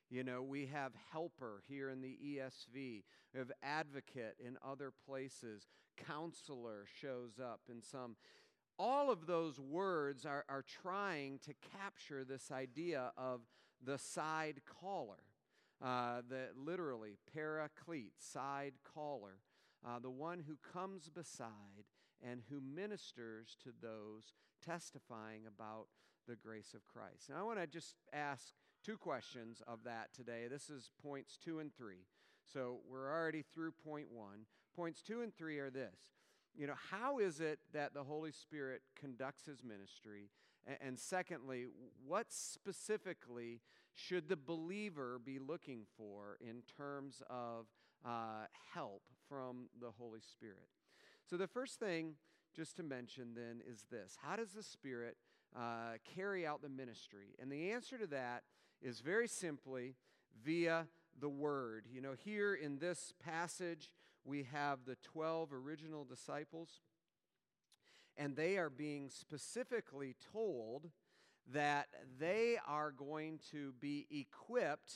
You 0.10 0.24
know, 0.24 0.42
we 0.42 0.68
have 0.68 0.94
helper 1.12 1.62
here 1.68 1.90
in 1.90 2.02
the 2.02 2.18
ESV. 2.24 3.04
We 3.34 3.38
have 3.38 3.52
advocate 3.64 4.36
in 4.46 4.58
other 4.66 4.92
places. 5.06 5.68
Counselor 5.98 6.86
shows 7.02 7.40
up 7.42 7.62
in 7.70 7.82
some 7.82 8.16
all 8.78 9.12
of 9.12 9.28
those 9.28 9.60
words 9.60 10.26
are, 10.26 10.46
are 10.50 10.64
trying 10.82 11.40
to 11.46 11.54
capture 11.78 12.24
this 12.24 12.52
idea 12.52 13.12
of 13.18 13.42
the 13.84 13.98
side 13.98 14.62
caller. 14.82 15.24
Uh, 15.84 16.22
the 16.30 16.50
literally 16.56 17.18
paraclete, 17.34 18.14
side 18.20 18.74
caller, 18.94 19.40
uh, 19.84 19.98
the 19.98 20.12
one 20.12 20.44
who 20.48 20.56
comes 20.72 21.10
beside 21.10 21.86
and 22.22 22.44
who 22.52 22.62
ministers 22.62 23.58
to 23.64 23.72
those 23.82 24.34
testifying 24.64 25.42
about 25.48 25.88
the 26.28 26.36
grace 26.36 26.76
of 26.76 26.88
Christ. 26.88 27.30
And 27.30 27.38
I 27.38 27.42
want 27.42 27.60
to 27.60 27.66
just 27.66 27.96
ask 28.14 28.54
two 28.86 28.96
questions 28.96 29.64
of 29.68 29.80
that 29.86 30.14
today. 30.14 30.48
This 30.48 30.70
is 30.70 30.92
points 31.02 31.36
two 31.44 31.58
and 31.58 31.76
three. 31.76 32.06
So 32.54 32.82
we're 32.88 33.12
already 33.12 33.42
through 33.42 33.72
point 33.84 34.12
one. 34.12 34.46
Points 34.76 35.02
two 35.02 35.22
and 35.22 35.36
three 35.36 35.58
are 35.58 35.72
this 35.72 35.96
you 36.56 36.68
know, 36.68 36.76
how 36.92 37.20
is 37.20 37.40
it 37.40 37.60
that 37.74 37.94
the 37.94 38.04
Holy 38.04 38.32
Spirit 38.32 38.82
conducts 39.00 39.46
his 39.46 39.64
ministry? 39.64 40.30
And, 40.82 41.00
secondly, 41.00 41.66
what 42.06 42.28
specifically 42.30 43.62
should 43.94 44.30
the 44.30 44.36
believer 44.36 45.20
be 45.24 45.40
looking 45.40 45.86
for 45.98 46.38
in 46.40 46.62
terms 46.78 47.24
of 47.30 47.66
uh, 48.06 48.46
help 48.74 49.02
from 49.28 49.70
the 49.80 49.90
Holy 49.98 50.20
Spirit? 50.20 50.70
So, 51.28 51.36
the 51.36 51.48
first 51.48 51.80
thing, 51.80 52.14
just 52.56 52.78
to 52.78 52.84
mention 52.84 53.34
then, 53.36 53.62
is 53.68 53.86
this 53.90 54.18
How 54.22 54.36
does 54.36 54.52
the 54.52 54.62
Spirit 54.62 55.18
uh, 55.58 55.94
carry 56.16 56.46
out 56.46 56.62
the 56.62 56.70
ministry? 56.70 57.36
And 57.40 57.52
the 57.52 57.72
answer 57.72 57.98
to 57.98 58.08
that 58.08 58.44
is 58.84 59.00
very 59.00 59.28
simply 59.28 59.96
via 60.44 60.88
the 61.20 61.30
Word. 61.30 61.86
You 61.92 62.02
know, 62.02 62.14
here 62.24 62.54
in 62.54 62.78
this 62.78 63.14
passage, 63.24 63.90
we 64.26 64.48
have 64.52 64.80
the 64.86 64.98
12 65.04 65.54
original 65.54 66.04
disciples, 66.04 66.70
and 68.18 68.36
they 68.36 68.58
are 68.58 68.70
being 68.70 69.10
specifically 69.10 70.16
told 70.32 70.90
that 71.52 71.88
they 72.20 72.58
are 72.68 72.92
going 72.92 73.40
to 73.52 73.74
be 73.80 74.08
equipped 74.12 74.94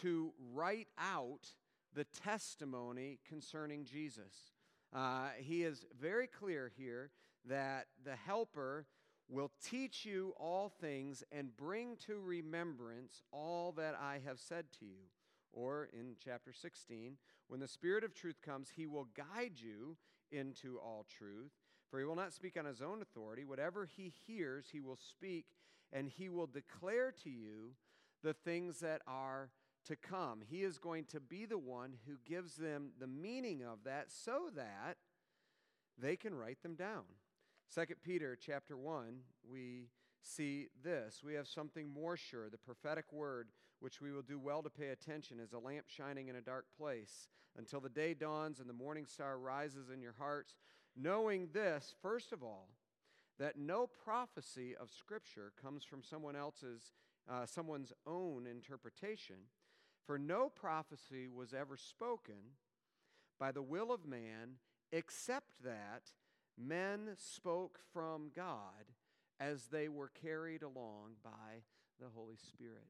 to 0.00 0.32
write 0.52 0.88
out 0.98 1.54
the 1.94 2.04
testimony 2.04 3.18
concerning 3.26 3.84
Jesus. 3.84 4.52
Uh, 4.94 5.28
he 5.38 5.62
is 5.62 5.86
very 5.98 6.26
clear 6.26 6.70
here 6.76 7.10
that 7.48 7.86
the 8.04 8.16
Helper 8.16 8.86
will 9.28 9.50
teach 9.64 10.04
you 10.04 10.34
all 10.38 10.68
things 10.68 11.24
and 11.32 11.56
bring 11.56 11.96
to 12.06 12.18
remembrance 12.20 13.22
all 13.32 13.72
that 13.72 13.94
I 14.00 14.20
have 14.24 14.38
said 14.38 14.66
to 14.78 14.84
you. 14.84 15.08
Or 15.52 15.88
in 15.92 16.16
chapter 16.22 16.52
16, 16.52 17.16
when 17.48 17.60
the 17.60 17.68
Spirit 17.68 18.04
of 18.04 18.14
truth 18.14 18.40
comes, 18.44 18.72
he 18.74 18.86
will 18.86 19.08
guide 19.16 19.54
you 19.56 19.96
into 20.30 20.78
all 20.78 21.06
truth, 21.08 21.52
For 21.90 22.00
he 22.00 22.04
will 22.04 22.16
not 22.16 22.32
speak 22.32 22.56
on 22.58 22.64
his 22.64 22.82
own 22.82 23.00
authority. 23.00 23.44
Whatever 23.44 23.86
he 23.86 24.12
hears, 24.26 24.66
he 24.72 24.80
will 24.80 24.96
speak, 24.96 25.46
and 25.92 26.08
he 26.08 26.28
will 26.28 26.46
declare 26.46 27.12
to 27.22 27.30
you 27.30 27.74
the 28.22 28.34
things 28.34 28.80
that 28.80 29.02
are 29.06 29.50
to 29.86 29.96
come. 29.96 30.40
He 30.48 30.62
is 30.62 30.78
going 30.78 31.04
to 31.06 31.20
be 31.20 31.44
the 31.44 31.58
one 31.58 31.94
who 32.06 32.14
gives 32.24 32.56
them 32.56 32.90
the 32.98 33.06
meaning 33.06 33.62
of 33.62 33.84
that 33.84 34.10
so 34.10 34.50
that 34.56 34.96
they 35.96 36.16
can 36.16 36.34
write 36.34 36.62
them 36.62 36.74
down. 36.74 37.04
2 37.74 37.84
Peter 38.02 38.36
chapter 38.40 38.76
1, 38.76 39.20
we 39.48 39.88
see 40.22 40.68
this. 40.82 41.20
We 41.24 41.34
have 41.34 41.46
something 41.46 41.88
more 41.88 42.16
sure. 42.16 42.50
The 42.50 42.58
prophetic 42.58 43.12
word, 43.12 43.48
which 43.80 44.00
we 44.00 44.12
will 44.12 44.22
do 44.22 44.38
well 44.38 44.62
to 44.62 44.70
pay 44.70 44.88
attention, 44.88 45.38
as 45.40 45.52
a 45.52 45.58
lamp 45.58 45.86
shining 45.88 46.28
in 46.28 46.36
a 46.36 46.40
dark 46.40 46.66
place 46.78 47.28
until 47.58 47.80
the 47.80 47.88
day 47.88 48.14
dawns 48.14 48.60
and 48.60 48.68
the 48.68 48.74
morning 48.74 49.06
star 49.06 49.38
rises 49.38 49.90
in 49.90 50.00
your 50.00 50.14
hearts. 50.18 50.56
Knowing 50.96 51.48
this, 51.52 51.94
first 52.00 52.32
of 52.32 52.42
all, 52.42 52.68
that 53.38 53.58
no 53.58 53.86
prophecy 53.86 54.74
of 54.74 54.90
Scripture 54.90 55.52
comes 55.60 55.84
from 55.84 56.02
someone 56.02 56.36
else's, 56.36 56.92
uh, 57.30 57.44
someone's 57.44 57.92
own 58.06 58.46
interpretation, 58.46 59.36
for 60.06 60.18
no 60.18 60.48
prophecy 60.48 61.28
was 61.28 61.52
ever 61.52 61.76
spoken 61.76 62.54
by 63.38 63.52
the 63.52 63.62
will 63.62 63.92
of 63.92 64.06
man, 64.06 64.54
except 64.92 65.62
that 65.62 66.12
men 66.56 67.10
spoke 67.18 67.78
from 67.92 68.30
God 68.34 68.92
as 69.38 69.66
they 69.66 69.88
were 69.88 70.10
carried 70.22 70.62
along 70.62 71.16
by 71.22 71.62
the 72.00 72.08
Holy 72.14 72.36
Spirit. 72.36 72.88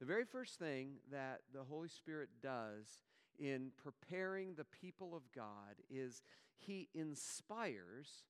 The 0.00 0.06
very 0.06 0.24
first 0.24 0.60
thing 0.60 0.98
that 1.10 1.40
the 1.52 1.64
Holy 1.64 1.88
Spirit 1.88 2.28
does 2.40 3.00
in 3.38 3.72
preparing 3.82 4.54
the 4.54 4.64
people 4.64 5.14
of 5.14 5.22
God 5.34 5.74
is 5.90 6.22
he 6.56 6.88
inspires 6.94 8.22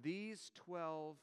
these 0.00 0.50
12 0.54 1.16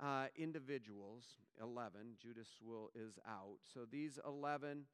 uh, 0.00 0.26
individuals, 0.36 1.24
11, 1.60 2.16
Judas 2.20 2.48
will, 2.62 2.90
is 2.94 3.18
out, 3.28 3.58
so 3.74 3.80
these 3.90 4.18
11 4.26 4.84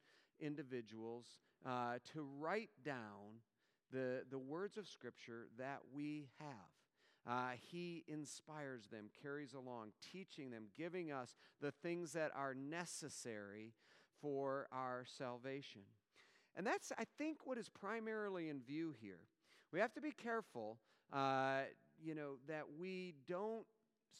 individuals 0.41 1.25
uh, 1.65 1.95
to 2.13 2.27
write 2.37 2.71
down 2.83 3.39
the, 3.91 4.23
the 4.29 4.39
words 4.39 4.77
of 4.77 4.87
Scripture 4.87 5.47
that 5.57 5.79
we 5.93 6.27
have. 6.39 6.49
Uh, 7.25 7.51
he 7.71 8.03
inspires 8.07 8.87
them, 8.87 9.05
carries 9.21 9.53
along, 9.53 9.91
teaching 10.11 10.51
them, 10.51 10.65
giving 10.77 11.11
us 11.11 11.35
the 11.61 11.71
things 11.71 12.11
that 12.11 12.31
are 12.35 12.53
necessary 12.53 13.73
for 14.23 14.67
our 14.71 15.03
salvation. 15.17 15.81
And 16.55 16.65
that's, 16.65 16.91
I 16.97 17.03
think, 17.17 17.39
what 17.45 17.57
is 17.57 17.69
primarily 17.69 18.49
in 18.49 18.61
view 18.61 18.95
here. 19.01 19.19
We 19.71 19.79
have 19.79 19.93
to 19.93 20.01
be 20.01 20.11
careful, 20.11 20.77
uh, 21.11 21.63
you 22.01 22.15
know, 22.15 22.37
that 22.47 22.63
we 22.79 23.15
don't 23.27 23.65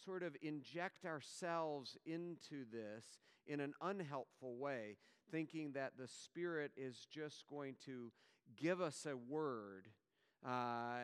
sort 0.03 0.23
of 0.23 0.35
inject 0.41 1.05
ourselves 1.05 1.97
into 2.05 2.65
this 2.71 3.05
in 3.47 3.59
an 3.59 3.73
unhelpful 3.81 4.57
way, 4.57 4.97
thinking 5.31 5.71
that 5.73 5.93
the 5.97 6.07
Spirit 6.07 6.71
is 6.75 7.07
just 7.09 7.45
going 7.47 7.75
to 7.85 8.11
give 8.57 8.81
us 8.81 9.05
a 9.09 9.15
word 9.15 9.87
uh, 10.45 10.97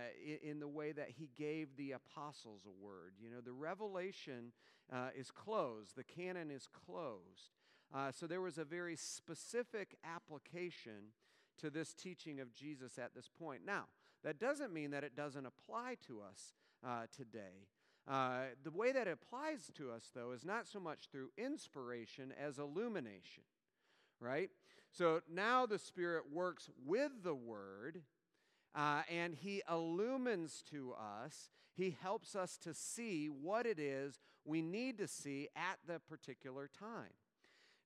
in, 0.43 0.59
the 0.59 0.67
way 0.67 0.91
that 0.91 1.09
he 1.17 1.29
gave 1.37 1.77
the 1.77 1.93
apostles 1.93 2.63
a 2.65 2.83
word. 2.85 3.13
You 3.21 3.29
know, 3.29 3.39
the 3.39 3.53
revelation 3.53 4.51
uh, 4.91 5.09
is 5.15 5.31
closed, 5.31 5.95
the 5.95 6.03
canon 6.03 6.51
is 6.51 6.67
closed. 6.67 7.58
Uh, 7.93 8.11
so 8.11 8.27
there 8.27 8.41
was 8.41 8.57
a 8.57 8.63
very 8.63 8.95
specific 8.95 9.95
application 10.03 11.13
to 11.57 11.69
this 11.69 11.93
teaching 11.93 12.39
of 12.39 12.53
Jesus 12.53 12.97
at 12.97 13.15
this 13.15 13.29
point. 13.39 13.61
Now, 13.65 13.85
that 14.23 14.39
doesn't 14.39 14.73
mean 14.73 14.91
that 14.91 15.03
it 15.03 15.15
doesn't 15.15 15.45
apply 15.45 15.97
to 16.07 16.21
us 16.21 16.53
uh, 16.85 17.05
today. 17.15 17.67
Uh, 18.07 18.45
the 18.63 18.71
way 18.71 18.91
that 18.91 19.07
it 19.07 19.17
applies 19.21 19.71
to 19.75 19.91
us, 19.91 20.09
though, 20.13 20.31
is 20.31 20.45
not 20.45 20.67
so 20.67 20.79
much 20.79 21.09
through 21.11 21.29
inspiration 21.37 22.33
as 22.39 22.57
illumination, 22.57 23.43
right? 24.19 24.49
So 24.91 25.21
now 25.31 25.65
the 25.65 25.79
Spirit 25.79 26.23
works 26.31 26.69
with 26.85 27.11
the 27.23 27.35
Word 27.35 28.01
uh, 28.75 29.01
and 29.11 29.35
He 29.35 29.61
illumines 29.69 30.63
to 30.71 30.93
us. 30.93 31.49
He 31.73 31.95
helps 32.01 32.35
us 32.35 32.57
to 32.57 32.73
see 32.73 33.27
what 33.27 33.65
it 33.65 33.79
is 33.79 34.19
we 34.43 34.61
need 34.61 34.97
to 34.97 35.07
see 35.07 35.47
at 35.55 35.77
the 35.87 35.99
particular 35.99 36.69
time. 36.77 37.13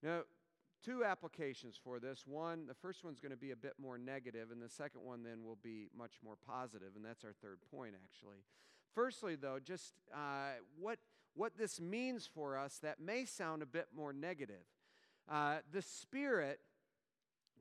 Now, 0.03 0.23
two 0.83 1.05
applications 1.05 1.79
for 1.81 1.99
this. 1.99 2.25
One, 2.27 2.67
the 2.67 2.73
first 2.73 3.03
one's 3.05 3.21
going 3.21 3.31
to 3.31 3.37
be 3.37 3.51
a 3.51 3.55
bit 3.55 3.75
more 3.81 3.97
negative, 3.97 4.51
and 4.51 4.61
the 4.61 4.69
second 4.69 5.01
one 5.01 5.23
then 5.23 5.43
will 5.45 5.57
be 5.63 5.87
much 5.97 6.15
more 6.23 6.35
positive, 6.45 6.89
and 6.95 7.05
that's 7.05 7.23
our 7.23 7.33
third 7.41 7.59
point, 7.71 7.93
actually. 8.03 8.43
Firstly, 8.93 9.35
though, 9.35 9.59
just 9.63 9.93
uh, 10.13 10.59
what, 10.77 10.99
what 11.35 11.57
this 11.57 11.79
means 11.79 12.29
for 12.31 12.57
us 12.57 12.79
that 12.83 12.99
may 12.99 13.23
sound 13.23 13.61
a 13.63 13.65
bit 13.65 13.87
more 13.95 14.11
negative. 14.11 14.65
Uh, 15.31 15.57
the 15.71 15.81
Spirit 15.81 16.59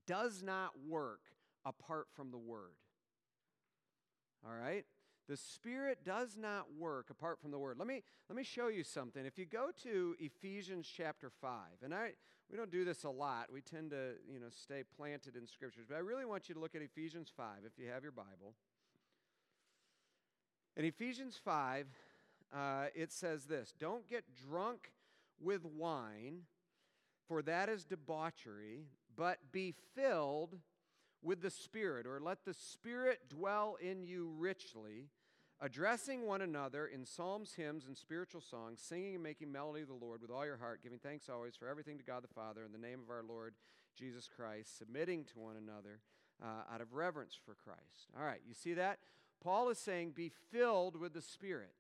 does 0.07 0.43
not 0.43 0.73
work 0.89 1.21
apart 1.65 2.09
from 2.13 2.33
the 2.33 2.39
Word. 2.39 2.75
All 4.45 4.55
right? 4.55 4.85
The 5.29 5.37
Spirit 5.37 5.99
does 6.05 6.37
not 6.37 6.67
work 6.77 7.11
apart 7.11 7.41
from 7.41 7.51
the 7.51 7.59
Word. 7.59 7.79
Let 7.79 7.87
me, 7.87 8.03
let 8.29 8.37
me 8.37 8.43
show 8.43 8.69
you 8.69 8.83
something. 8.83 9.25
If 9.25 9.39
you 9.39 9.47
go 9.47 9.69
to 9.85 10.17
Ephesians 10.19 10.91
chapter 10.95 11.31
5, 11.41 11.51
and 11.83 11.95
I, 11.95 12.13
we 12.51 12.57
don't 12.57 12.71
do 12.71 12.85
this 12.85 13.05
a 13.05 13.11
lot, 13.11 13.47
we 13.53 13.61
tend 13.61 13.91
to 13.91 14.15
you 14.31 14.41
know, 14.41 14.49
stay 14.51 14.83
planted 14.97 15.37
in 15.37 15.47
Scriptures, 15.47 15.87
but 15.89 15.97
I 15.97 16.01
really 16.01 16.25
want 16.25 16.49
you 16.49 16.55
to 16.55 16.61
look 16.61 16.75
at 16.75 16.83
Ephesians 16.83 17.31
5 17.37 17.47
if 17.65 17.73
you 17.79 17.89
have 17.91 18.03
your 18.03 18.13
Bible. 18.13 18.55
In 20.77 20.85
Ephesians 20.85 21.39
5, 21.45 21.87
uh, 22.53 22.87
it 22.95 23.13
says 23.13 23.45
this 23.45 23.73
Don't 23.79 24.09
get 24.09 24.25
drunk 24.49 24.93
with 25.41 25.65
wine, 25.65 26.43
for 27.29 27.43
that 27.43 27.69
is 27.69 27.85
debauchery, 27.85 28.87
but 29.17 29.39
be 29.53 29.75
filled 29.95 30.59
with 31.23 31.41
the 31.41 31.51
Spirit, 31.51 32.07
or 32.07 32.21
let 32.21 32.45
the 32.45 32.55
Spirit 32.55 33.21
dwell 33.29 33.77
in 33.81 34.03
you 34.03 34.33
richly, 34.39 35.09
addressing 35.61 36.27
one 36.27 36.43
another 36.43 36.87
in 36.87 37.07
psalms, 37.07 37.55
hymns, 37.55 37.87
and 37.87 37.97
spiritual 37.97 38.41
songs, 38.41 38.81
singing 38.83 39.15
and 39.15 39.23
making 39.23 39.53
melody 39.53 39.83
to 39.83 39.87
the 39.87 40.05
Lord 40.05 40.21
with 40.21 40.31
all 40.31 40.45
your 40.45 40.57
heart, 40.57 40.83
giving 40.83 40.99
thanks 40.99 41.29
always 41.29 41.55
for 41.55 41.69
everything 41.69 41.99
to 41.99 42.05
God 42.05 42.25
the 42.25 42.35
Father 42.35 42.65
in 42.65 42.73
the 42.73 42.79
name 42.79 43.01
of 43.01 43.11
our 43.11 43.23
Lord 43.23 43.55
Jesus 43.97 44.29
Christ, 44.29 44.79
submitting 44.79 45.25
to 45.27 45.39
one 45.39 45.57
another 45.57 46.01
uh, 46.43 46.75
out 46.75 46.81
of 46.81 46.95
reverence 46.95 47.39
for 47.45 47.55
Christ. 47.55 48.11
All 48.19 48.25
right, 48.25 48.41
you 48.47 48.55
see 48.55 48.75
that? 48.75 48.99
Paul 49.43 49.69
is 49.71 49.79
saying, 49.79 50.13
be 50.13 50.31
filled 50.51 50.97
with 50.97 51.15
the 51.15 51.23
Spirit. 51.23 51.75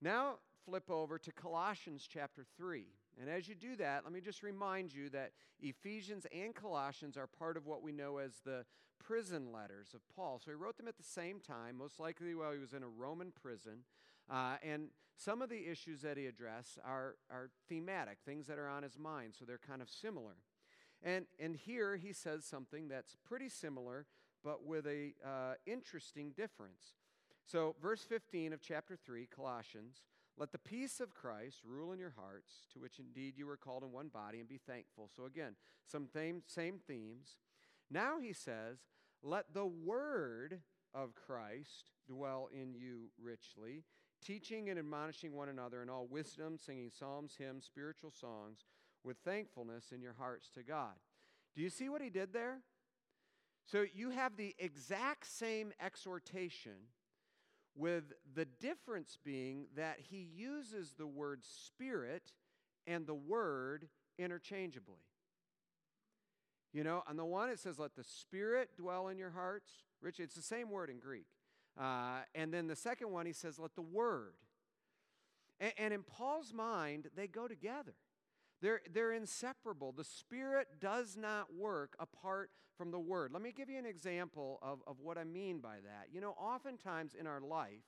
Now, 0.00 0.36
flip 0.64 0.90
over 0.90 1.18
to 1.18 1.32
Colossians 1.32 2.06
chapter 2.10 2.44
3. 2.56 2.86
And 3.20 3.30
as 3.30 3.48
you 3.48 3.54
do 3.54 3.76
that, 3.76 4.04
let 4.04 4.12
me 4.12 4.20
just 4.20 4.42
remind 4.42 4.92
you 4.92 5.08
that 5.10 5.32
Ephesians 5.60 6.26
and 6.32 6.54
Colossians 6.54 7.16
are 7.16 7.26
part 7.26 7.56
of 7.56 7.66
what 7.66 7.82
we 7.82 7.92
know 7.92 8.18
as 8.18 8.40
the 8.44 8.64
prison 8.98 9.52
letters 9.52 9.88
of 9.94 10.00
Paul. 10.14 10.40
So 10.44 10.50
he 10.50 10.54
wrote 10.54 10.76
them 10.76 10.88
at 10.88 10.96
the 10.96 11.04
same 11.04 11.40
time, 11.40 11.76
most 11.76 12.00
likely 12.00 12.34
while 12.34 12.52
he 12.52 12.58
was 12.58 12.72
in 12.72 12.82
a 12.82 12.88
Roman 12.88 13.30
prison. 13.30 13.84
Uh, 14.30 14.56
and 14.62 14.88
some 15.16 15.42
of 15.42 15.48
the 15.48 15.68
issues 15.68 16.02
that 16.02 16.16
he 16.16 16.26
addressed 16.26 16.78
are, 16.84 17.16
are 17.30 17.50
thematic, 17.68 18.18
things 18.24 18.46
that 18.46 18.58
are 18.58 18.68
on 18.68 18.82
his 18.82 18.98
mind, 18.98 19.34
so 19.38 19.44
they're 19.44 19.58
kind 19.58 19.82
of 19.82 19.88
similar. 19.88 20.36
And, 21.02 21.26
and 21.38 21.54
here 21.54 21.96
he 21.96 22.12
says 22.12 22.44
something 22.44 22.88
that's 22.88 23.16
pretty 23.24 23.48
similar, 23.48 24.06
but 24.42 24.64
with 24.64 24.86
a 24.86 25.14
uh, 25.24 25.54
interesting 25.66 26.32
difference. 26.36 26.94
So, 27.46 27.76
verse 27.80 28.02
15 28.02 28.54
of 28.54 28.62
chapter 28.62 28.96
3, 28.96 29.26
Colossians 29.26 30.00
let 30.36 30.50
the 30.50 30.58
peace 30.58 31.00
of 31.00 31.14
Christ 31.14 31.58
rule 31.64 31.92
in 31.92 31.98
your 31.98 32.14
hearts, 32.16 32.66
to 32.72 32.80
which 32.80 32.98
indeed 32.98 33.34
you 33.36 33.46
were 33.46 33.56
called 33.56 33.84
in 33.84 33.92
one 33.92 34.08
body, 34.08 34.40
and 34.40 34.48
be 34.48 34.58
thankful. 34.58 35.08
So, 35.14 35.26
again, 35.26 35.54
some 35.86 36.08
th- 36.12 36.42
same 36.46 36.80
themes. 36.86 37.36
Now 37.90 38.18
he 38.20 38.32
says, 38.32 38.78
Let 39.22 39.54
the 39.54 39.66
word 39.66 40.60
of 40.92 41.14
Christ 41.14 41.90
dwell 42.08 42.48
in 42.52 42.74
you 42.74 43.10
richly, 43.22 43.84
teaching 44.24 44.70
and 44.70 44.78
admonishing 44.78 45.34
one 45.34 45.48
another 45.48 45.82
in 45.82 45.90
all 45.90 46.06
wisdom, 46.06 46.58
singing 46.58 46.90
psalms, 46.90 47.36
hymns, 47.38 47.64
spiritual 47.64 48.10
songs, 48.10 48.64
with 49.04 49.18
thankfulness 49.24 49.92
in 49.92 50.00
your 50.00 50.14
hearts 50.14 50.50
to 50.54 50.62
God. 50.62 50.94
Do 51.54 51.62
you 51.62 51.70
see 51.70 51.88
what 51.88 52.02
he 52.02 52.10
did 52.10 52.32
there? 52.32 52.58
So 53.66 53.84
you 53.94 54.10
have 54.10 54.36
the 54.36 54.54
exact 54.58 55.26
same 55.26 55.72
exhortation 55.80 56.72
with 57.76 58.12
the 58.34 58.44
difference 58.44 59.18
being 59.24 59.66
that 59.76 59.98
he 59.98 60.28
uses 60.34 60.94
the 60.96 61.06
word 61.06 61.44
spirit 61.44 62.32
and 62.86 63.06
the 63.06 63.14
word 63.14 63.88
interchangeably. 64.18 65.00
You 66.72 66.84
know, 66.84 67.02
on 67.06 67.16
the 67.16 67.24
one 67.24 67.50
it 67.50 67.58
says, 67.58 67.78
let 67.78 67.94
the 67.94 68.04
spirit 68.04 68.70
dwell 68.76 69.08
in 69.08 69.18
your 69.18 69.30
hearts. 69.30 69.70
Rich, 70.00 70.20
it's 70.20 70.34
the 70.34 70.42
same 70.42 70.70
word 70.70 70.90
in 70.90 70.98
Greek. 70.98 71.26
Uh, 71.80 72.18
and 72.34 72.52
then 72.52 72.66
the 72.66 72.76
second 72.76 73.10
one, 73.10 73.26
he 73.26 73.32
says, 73.32 73.58
let 73.58 73.74
the 73.74 73.82
word. 73.82 74.34
And, 75.60 75.72
and 75.78 75.94
in 75.94 76.02
Paul's 76.02 76.52
mind, 76.52 77.08
they 77.16 77.26
go 77.26 77.48
together. 77.48 77.94
They're, 78.64 78.80
they're 78.94 79.12
inseparable. 79.12 79.92
The 79.92 80.04
Spirit 80.04 80.80
does 80.80 81.18
not 81.18 81.54
work 81.54 81.94
apart 82.00 82.48
from 82.78 82.90
the 82.92 82.98
Word. 82.98 83.30
Let 83.30 83.42
me 83.42 83.52
give 83.54 83.68
you 83.68 83.78
an 83.78 83.84
example 83.84 84.58
of, 84.62 84.78
of 84.86 85.00
what 85.00 85.18
I 85.18 85.24
mean 85.24 85.58
by 85.58 85.76
that. 85.84 86.08
You 86.10 86.22
know, 86.22 86.30
oftentimes 86.30 87.12
in 87.14 87.26
our 87.26 87.42
life, 87.42 87.84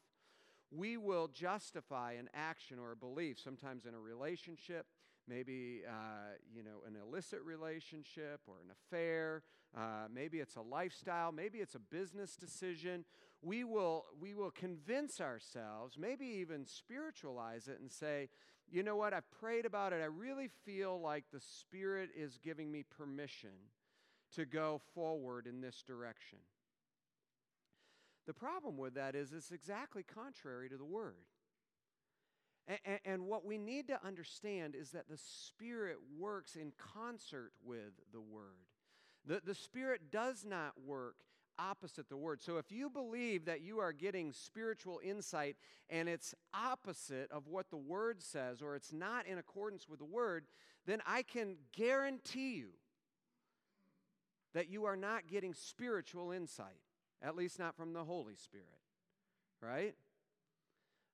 we 0.70 0.98
will 0.98 1.28
justify 1.28 2.12
an 2.12 2.28
action 2.34 2.78
or 2.78 2.92
a 2.92 2.96
belief, 2.96 3.38
sometimes 3.42 3.86
in 3.86 3.94
a 3.94 3.98
relationship, 3.98 4.84
maybe 5.26 5.80
uh, 5.88 6.34
you 6.54 6.62
know 6.62 6.82
an 6.86 6.94
illicit 6.94 7.40
relationship 7.42 8.40
or 8.46 8.56
an 8.62 8.70
affair 8.70 9.42
uh, 9.76 10.06
maybe 10.12 10.38
it's 10.38 10.56
a 10.56 10.62
lifestyle 10.62 11.32
maybe 11.32 11.58
it's 11.58 11.74
a 11.74 11.80
business 11.80 12.36
decision 12.36 13.04
we 13.42 13.64
will 13.64 14.04
we 14.20 14.34
will 14.34 14.52
convince 14.52 15.20
ourselves 15.20 15.96
maybe 15.98 16.24
even 16.24 16.64
spiritualize 16.64 17.66
it 17.66 17.80
and 17.80 17.90
say 17.90 18.28
you 18.70 18.82
know 18.82 18.96
what? 18.96 19.12
I've 19.12 19.30
prayed 19.30 19.66
about 19.66 19.92
it. 19.92 20.00
I 20.02 20.06
really 20.06 20.48
feel 20.64 21.00
like 21.00 21.24
the 21.32 21.40
spirit 21.40 22.10
is 22.16 22.38
giving 22.42 22.70
me 22.70 22.84
permission 22.98 23.50
to 24.34 24.44
go 24.44 24.80
forward 24.94 25.46
in 25.46 25.60
this 25.60 25.82
direction. 25.86 26.38
The 28.26 28.34
problem 28.34 28.76
with 28.76 28.94
that 28.94 29.14
is 29.14 29.32
it's 29.32 29.52
exactly 29.52 30.02
contrary 30.02 30.68
to 30.68 30.76
the 30.76 30.84
word. 30.84 31.14
And, 32.68 32.98
and, 33.04 33.26
what 33.26 33.44
we 33.44 33.58
need 33.58 33.86
to 33.88 34.04
understand 34.04 34.74
is 34.74 34.90
that 34.90 35.08
the 35.08 35.16
Spirit 35.16 35.98
works 36.18 36.56
in 36.56 36.72
concert 36.76 37.52
with 37.64 37.92
the 38.12 38.20
Word. 38.20 38.66
The, 39.24 39.40
the 39.44 39.54
Spirit 39.54 40.10
does 40.10 40.44
not 40.44 40.72
work 40.84 41.14
opposite 41.58 42.08
the 42.08 42.16
Word. 42.16 42.42
So 42.42 42.58
if 42.58 42.70
you 42.70 42.90
believe 42.90 43.44
that 43.46 43.60
you 43.60 43.78
are 43.78 43.92
getting 43.92 44.32
spiritual 44.32 45.00
insight 45.02 45.56
and 45.90 46.08
it's 46.08 46.34
opposite 46.54 47.30
of 47.30 47.46
what 47.48 47.70
the 47.70 47.76
Word 47.76 48.22
says, 48.22 48.62
or 48.62 48.74
it's 48.74 48.92
not 48.92 49.26
in 49.26 49.38
accordance 49.38 49.88
with 49.88 49.98
the 49.98 50.04
Word, 50.04 50.46
then 50.86 51.00
I 51.06 51.22
can 51.22 51.56
guarantee 51.72 52.54
you 52.54 52.70
that 54.54 54.68
you 54.70 54.84
are 54.86 54.96
not 54.96 55.26
getting 55.26 55.52
spiritual 55.54 56.30
insight, 56.32 56.80
at 57.22 57.36
least 57.36 57.58
not 57.58 57.76
from 57.76 57.92
the 57.92 58.04
Holy 58.04 58.36
Spirit, 58.36 58.66
right? 59.60 59.94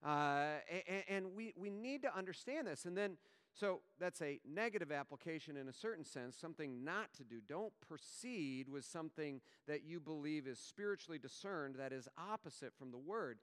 Uh, 0.04 0.58
and, 0.88 1.04
and 1.08 1.36
we, 1.36 1.52
we 1.56 1.70
need 1.70 2.02
to 2.02 2.16
understand 2.16 2.66
this. 2.66 2.84
And 2.84 2.96
then, 2.96 3.16
so 3.54 3.80
that's 4.00 4.22
a 4.22 4.40
negative 4.48 4.90
application 4.90 5.56
in 5.56 5.68
a 5.68 5.72
certain 5.72 6.04
sense, 6.04 6.36
something 6.36 6.84
not 6.84 7.12
to 7.14 7.24
do. 7.24 7.36
Don't 7.46 7.72
proceed 7.86 8.68
with 8.68 8.84
something 8.84 9.40
that 9.68 9.84
you 9.84 10.00
believe 10.00 10.46
is 10.46 10.58
spiritually 10.58 11.18
discerned 11.18 11.76
that 11.76 11.92
is 11.92 12.08
opposite 12.16 12.72
from 12.78 12.90
the 12.90 12.98
word. 12.98 13.38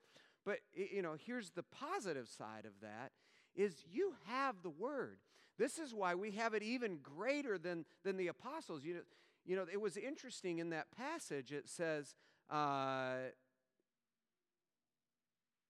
But, 0.45 0.59
you 0.73 1.01
know, 1.01 1.15
here's 1.23 1.51
the 1.51 1.63
positive 1.63 2.27
side 2.27 2.65
of 2.65 2.73
that 2.81 3.11
is 3.55 3.83
you 3.91 4.13
have 4.25 4.55
the 4.63 4.69
word. 4.69 5.19
This 5.57 5.77
is 5.77 5.93
why 5.93 6.15
we 6.15 6.31
have 6.31 6.53
it 6.53 6.63
even 6.63 6.99
greater 7.03 7.57
than, 7.57 7.85
than 8.03 8.17
the 8.17 8.29
apostles. 8.29 8.83
You 8.83 8.95
know, 8.95 9.01
you 9.45 9.55
know, 9.55 9.65
it 9.71 9.81
was 9.81 9.97
interesting 9.97 10.59
in 10.59 10.69
that 10.69 10.87
passage, 10.95 11.51
it 11.51 11.67
says, 11.67 12.15
uh, 12.49 13.31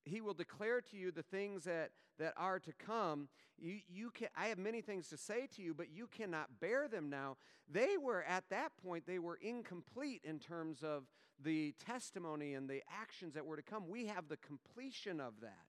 he 0.10 0.22
will 0.22 0.34
declare 0.34 0.82
to 0.82 0.98
you 0.98 1.12
the 1.12 1.24
things 1.24 1.63
that, 1.65 1.91
that 2.17 2.34
are 2.38 2.60
to 2.60 2.74
come. 2.74 3.28
You, 3.58 3.80
you 3.88 4.12
can, 4.12 4.30
I 4.38 4.48
have 4.48 4.58
many 4.58 4.82
things 4.82 5.08
to 5.10 5.17
say 5.17 5.48
to 5.56 5.62
you, 5.62 5.74
but 5.74 5.89
you 5.89 6.08
cannot 6.08 6.60
bear 6.60 6.88
them 6.88 7.10
now. 7.10 7.38
They 7.72 7.98
were, 8.02 8.24
at 8.24 8.45
that 8.50 8.72
point, 8.84 9.06
they 9.06 9.19
were 9.19 9.38
incomplete 9.41 10.22
in 10.24 10.39
terms 10.39 10.84
of 10.84 11.04
the 11.41 11.74
testimony 11.86 12.54
and 12.54 12.69
the 12.69 12.82
actions 13.02 13.34
that 13.36 13.45
were 13.45 13.56
to 13.56 13.62
come. 13.62 13.88
We 13.88 14.08
have 14.08 14.28
the 14.28 14.38
completion 14.38 15.19
of 15.19 15.34
that. 15.41 15.65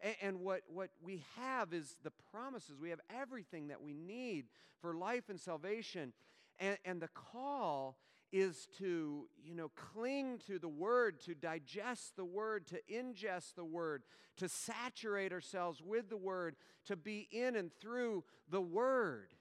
And, 0.00 0.14
and 0.22 0.40
what, 0.40 0.62
what 0.68 0.90
we 1.02 1.22
have 1.36 1.72
is 1.72 1.96
the 2.02 2.12
promises. 2.32 2.78
We 2.80 2.90
have 2.90 3.00
everything 3.10 3.68
that 3.68 3.82
we 3.82 3.94
need 3.94 4.46
for 4.80 4.94
life 4.94 5.28
and 5.28 5.40
salvation. 5.40 6.12
And, 6.58 6.78
and 6.84 7.00
the 7.00 7.08
call 7.08 7.96
is 8.32 8.68
to, 8.78 9.26
you 9.44 9.54
know, 9.54 9.70
cling 9.74 10.38
to 10.46 10.58
the 10.58 10.68
word, 10.68 11.20
to 11.20 11.34
digest 11.34 12.16
the 12.16 12.24
word, 12.24 12.66
to 12.68 12.80
ingest 12.90 13.54
the 13.54 13.64
word, 13.64 14.02
to 14.36 14.48
saturate 14.48 15.32
ourselves 15.32 15.82
with 15.82 16.08
the 16.08 16.16
word, 16.16 16.56
to 16.86 16.96
be 16.96 17.28
in 17.30 17.56
and 17.56 17.70
through 17.80 18.24
the 18.48 18.60
word. 18.60 19.34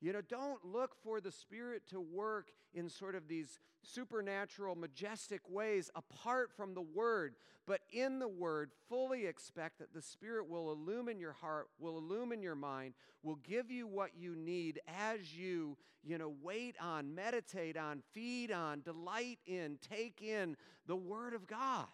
You 0.00 0.12
know, 0.12 0.20
don't 0.20 0.64
look 0.64 0.94
for 1.02 1.20
the 1.20 1.32
Spirit 1.32 1.82
to 1.88 2.00
work 2.00 2.48
in 2.74 2.88
sort 2.88 3.14
of 3.14 3.28
these 3.28 3.58
supernatural, 3.82 4.74
majestic 4.74 5.40
ways 5.48 5.90
apart 5.94 6.50
from 6.54 6.74
the 6.74 6.82
Word, 6.82 7.34
but 7.66 7.80
in 7.90 8.18
the 8.18 8.28
Word, 8.28 8.70
fully 8.88 9.26
expect 9.26 9.78
that 9.78 9.94
the 9.94 10.02
Spirit 10.02 10.48
will 10.48 10.70
illumine 10.70 11.18
your 11.18 11.32
heart, 11.32 11.68
will 11.78 11.96
illumine 11.96 12.42
your 12.42 12.54
mind, 12.54 12.94
will 13.22 13.36
give 13.36 13.70
you 13.70 13.86
what 13.86 14.10
you 14.16 14.36
need 14.36 14.80
as 14.86 15.34
you, 15.34 15.76
you 16.04 16.18
know, 16.18 16.34
wait 16.42 16.76
on, 16.80 17.14
meditate 17.14 17.76
on, 17.76 18.02
feed 18.12 18.52
on, 18.52 18.82
delight 18.82 19.38
in, 19.46 19.78
take 19.80 20.20
in 20.20 20.56
the 20.86 20.96
Word 20.96 21.32
of 21.32 21.46
God. 21.46 21.86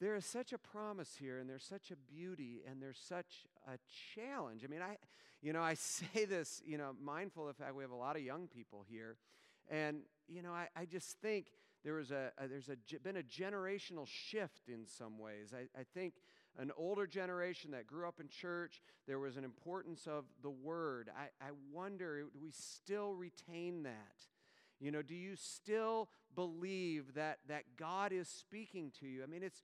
There 0.00 0.14
is 0.14 0.26
such 0.26 0.52
a 0.52 0.58
promise 0.58 1.16
here, 1.18 1.38
and 1.38 1.48
there's 1.48 1.64
such 1.64 1.90
a 1.90 1.96
beauty, 1.96 2.62
and 2.68 2.82
there's 2.82 2.98
such 2.98 3.46
a 3.66 3.78
challenge. 4.14 4.62
I 4.64 4.68
mean, 4.68 4.82
I, 4.82 4.96
you 5.40 5.52
know, 5.52 5.62
I 5.62 5.74
say 5.74 6.26
this, 6.26 6.62
you 6.66 6.76
know, 6.76 6.94
mindful 7.02 7.48
of 7.48 7.56
the 7.56 7.62
fact 7.62 7.74
we 7.74 7.82
have 7.82 7.90
a 7.90 7.96
lot 7.96 8.16
of 8.16 8.22
young 8.22 8.46
people 8.46 8.84
here. 8.88 9.16
And, 9.70 10.00
you 10.28 10.42
know, 10.42 10.52
I, 10.52 10.68
I 10.76 10.84
just 10.84 11.20
think 11.20 11.46
there 11.82 11.94
was 11.94 12.10
a, 12.10 12.30
a 12.38 12.46
there's 12.46 12.68
a, 12.68 12.76
been 12.98 13.16
a 13.16 13.22
generational 13.22 14.06
shift 14.06 14.68
in 14.68 14.86
some 14.86 15.18
ways. 15.18 15.54
I, 15.54 15.78
I 15.78 15.84
think 15.94 16.14
an 16.58 16.72
older 16.76 17.06
generation 17.06 17.70
that 17.72 17.86
grew 17.86 18.06
up 18.06 18.20
in 18.20 18.28
church, 18.28 18.82
there 19.06 19.18
was 19.18 19.36
an 19.36 19.44
importance 19.44 20.06
of 20.06 20.24
the 20.42 20.50
word. 20.50 21.10
I, 21.16 21.44
I 21.44 21.50
wonder, 21.72 22.20
do 22.20 22.38
we 22.40 22.50
still 22.50 23.14
retain 23.14 23.82
that? 23.84 24.16
You 24.80 24.90
know, 24.90 25.02
do 25.02 25.14
you 25.14 25.36
still 25.36 26.08
believe 26.34 27.14
that, 27.14 27.38
that 27.48 27.64
God 27.78 28.12
is 28.12 28.28
speaking 28.28 28.92
to 29.00 29.06
you? 29.06 29.22
I 29.22 29.26
mean, 29.26 29.42
it's, 29.42 29.62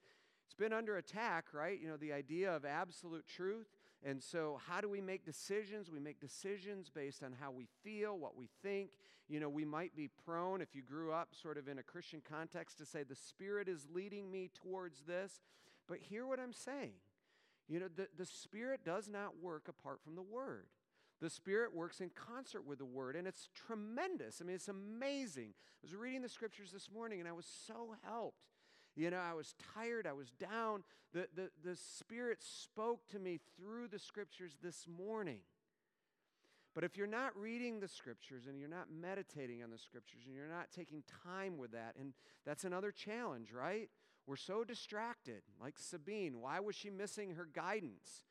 it's 0.52 0.58
been 0.58 0.74
under 0.74 0.98
attack, 0.98 1.46
right? 1.54 1.80
You 1.80 1.88
know, 1.88 1.96
the 1.96 2.12
idea 2.12 2.54
of 2.54 2.66
absolute 2.66 3.26
truth. 3.26 3.68
And 4.04 4.22
so, 4.22 4.60
how 4.68 4.82
do 4.82 4.88
we 4.90 5.00
make 5.00 5.24
decisions? 5.24 5.90
We 5.90 5.98
make 5.98 6.20
decisions 6.20 6.90
based 6.94 7.22
on 7.22 7.32
how 7.40 7.50
we 7.50 7.68
feel, 7.82 8.18
what 8.18 8.36
we 8.36 8.50
think. 8.62 8.90
You 9.30 9.40
know, 9.40 9.48
we 9.48 9.64
might 9.64 9.96
be 9.96 10.10
prone, 10.26 10.60
if 10.60 10.74
you 10.74 10.82
grew 10.82 11.10
up 11.10 11.28
sort 11.32 11.56
of 11.56 11.68
in 11.68 11.78
a 11.78 11.82
Christian 11.82 12.20
context, 12.28 12.76
to 12.78 12.84
say, 12.84 13.02
the 13.02 13.14
Spirit 13.14 13.66
is 13.66 13.86
leading 13.94 14.30
me 14.30 14.50
towards 14.52 15.04
this. 15.06 15.40
But 15.88 16.00
hear 16.00 16.26
what 16.26 16.38
I'm 16.38 16.52
saying. 16.52 16.92
You 17.66 17.80
know, 17.80 17.88
the, 17.88 18.08
the 18.18 18.26
Spirit 18.26 18.80
does 18.84 19.08
not 19.08 19.40
work 19.40 19.68
apart 19.68 20.02
from 20.04 20.16
the 20.16 20.22
Word. 20.22 20.66
The 21.22 21.30
Spirit 21.30 21.74
works 21.74 22.02
in 22.02 22.10
concert 22.10 22.66
with 22.66 22.76
the 22.76 22.84
Word, 22.84 23.16
and 23.16 23.26
it's 23.26 23.48
tremendous. 23.54 24.42
I 24.42 24.44
mean, 24.44 24.56
it's 24.56 24.68
amazing. 24.68 25.54
I 25.54 25.80
was 25.82 25.94
reading 25.94 26.20
the 26.20 26.28
scriptures 26.28 26.72
this 26.72 26.90
morning, 26.92 27.20
and 27.20 27.28
I 27.28 27.32
was 27.32 27.46
so 27.46 27.94
helped 28.04 28.51
you 28.96 29.10
know, 29.10 29.18
I 29.18 29.34
was 29.34 29.54
tired, 29.74 30.06
I 30.06 30.12
was 30.12 30.30
down. 30.30 30.84
The, 31.12 31.26
the, 31.34 31.50
the 31.64 31.76
Spirit 31.76 32.38
spoke 32.40 33.06
to 33.08 33.18
me 33.18 33.40
through 33.56 33.88
the 33.88 33.98
scriptures 33.98 34.56
this 34.62 34.86
morning. 34.86 35.40
But 36.74 36.84
if 36.84 36.96
you're 36.96 37.06
not 37.06 37.36
reading 37.36 37.80
the 37.80 37.88
scriptures 37.88 38.46
and 38.48 38.58
you're 38.58 38.68
not 38.68 38.86
meditating 38.90 39.62
on 39.62 39.70
the 39.70 39.78
scriptures 39.78 40.22
and 40.26 40.34
you're 40.34 40.48
not 40.48 40.70
taking 40.74 41.02
time 41.24 41.58
with 41.58 41.72
that, 41.72 41.96
and 41.98 42.14
that's 42.46 42.64
another 42.64 42.90
challenge, 42.90 43.52
right? 43.52 43.90
We're 44.26 44.36
so 44.36 44.64
distracted, 44.64 45.42
like 45.60 45.78
Sabine. 45.78 46.40
Why 46.40 46.60
was 46.60 46.74
she 46.74 46.88
missing 46.88 47.34
her 47.34 47.46
guidance? 47.52 48.22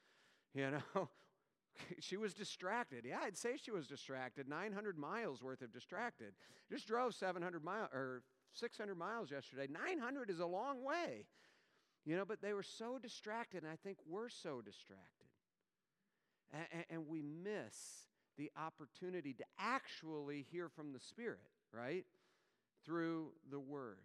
You 0.55 0.71
know, 0.71 1.09
she 1.99 2.17
was 2.17 2.33
distracted. 2.33 3.05
Yeah, 3.07 3.19
I'd 3.23 3.37
say 3.37 3.57
she 3.57 3.71
was 3.71 3.87
distracted. 3.87 4.47
900 4.47 4.97
miles 4.97 5.43
worth 5.43 5.61
of 5.61 5.71
distracted. 5.71 6.33
Just 6.69 6.87
drove 6.87 7.13
700 7.13 7.63
miles 7.63 7.89
or 7.93 8.23
600 8.53 8.97
miles 8.97 9.31
yesterday. 9.31 9.67
900 9.69 10.29
is 10.29 10.39
a 10.39 10.45
long 10.45 10.83
way. 10.83 11.25
You 12.05 12.15
know, 12.15 12.25
but 12.25 12.41
they 12.41 12.53
were 12.53 12.63
so 12.63 12.97
distracted, 12.97 13.63
and 13.63 13.71
I 13.71 13.75
think 13.75 13.97
we're 14.07 14.29
so 14.29 14.61
distracted. 14.61 15.27
And, 16.51 16.85
and, 16.89 17.07
we 17.07 17.21
miss 17.21 18.07
the 18.37 18.51
opportunity 18.57 19.33
to 19.33 19.45
actually 19.57 20.45
hear 20.51 20.67
from 20.67 20.91
the 20.91 20.99
Spirit, 20.99 21.39
right? 21.71 22.05
Through 22.85 23.29
the 23.49 23.59
Word. 23.59 23.99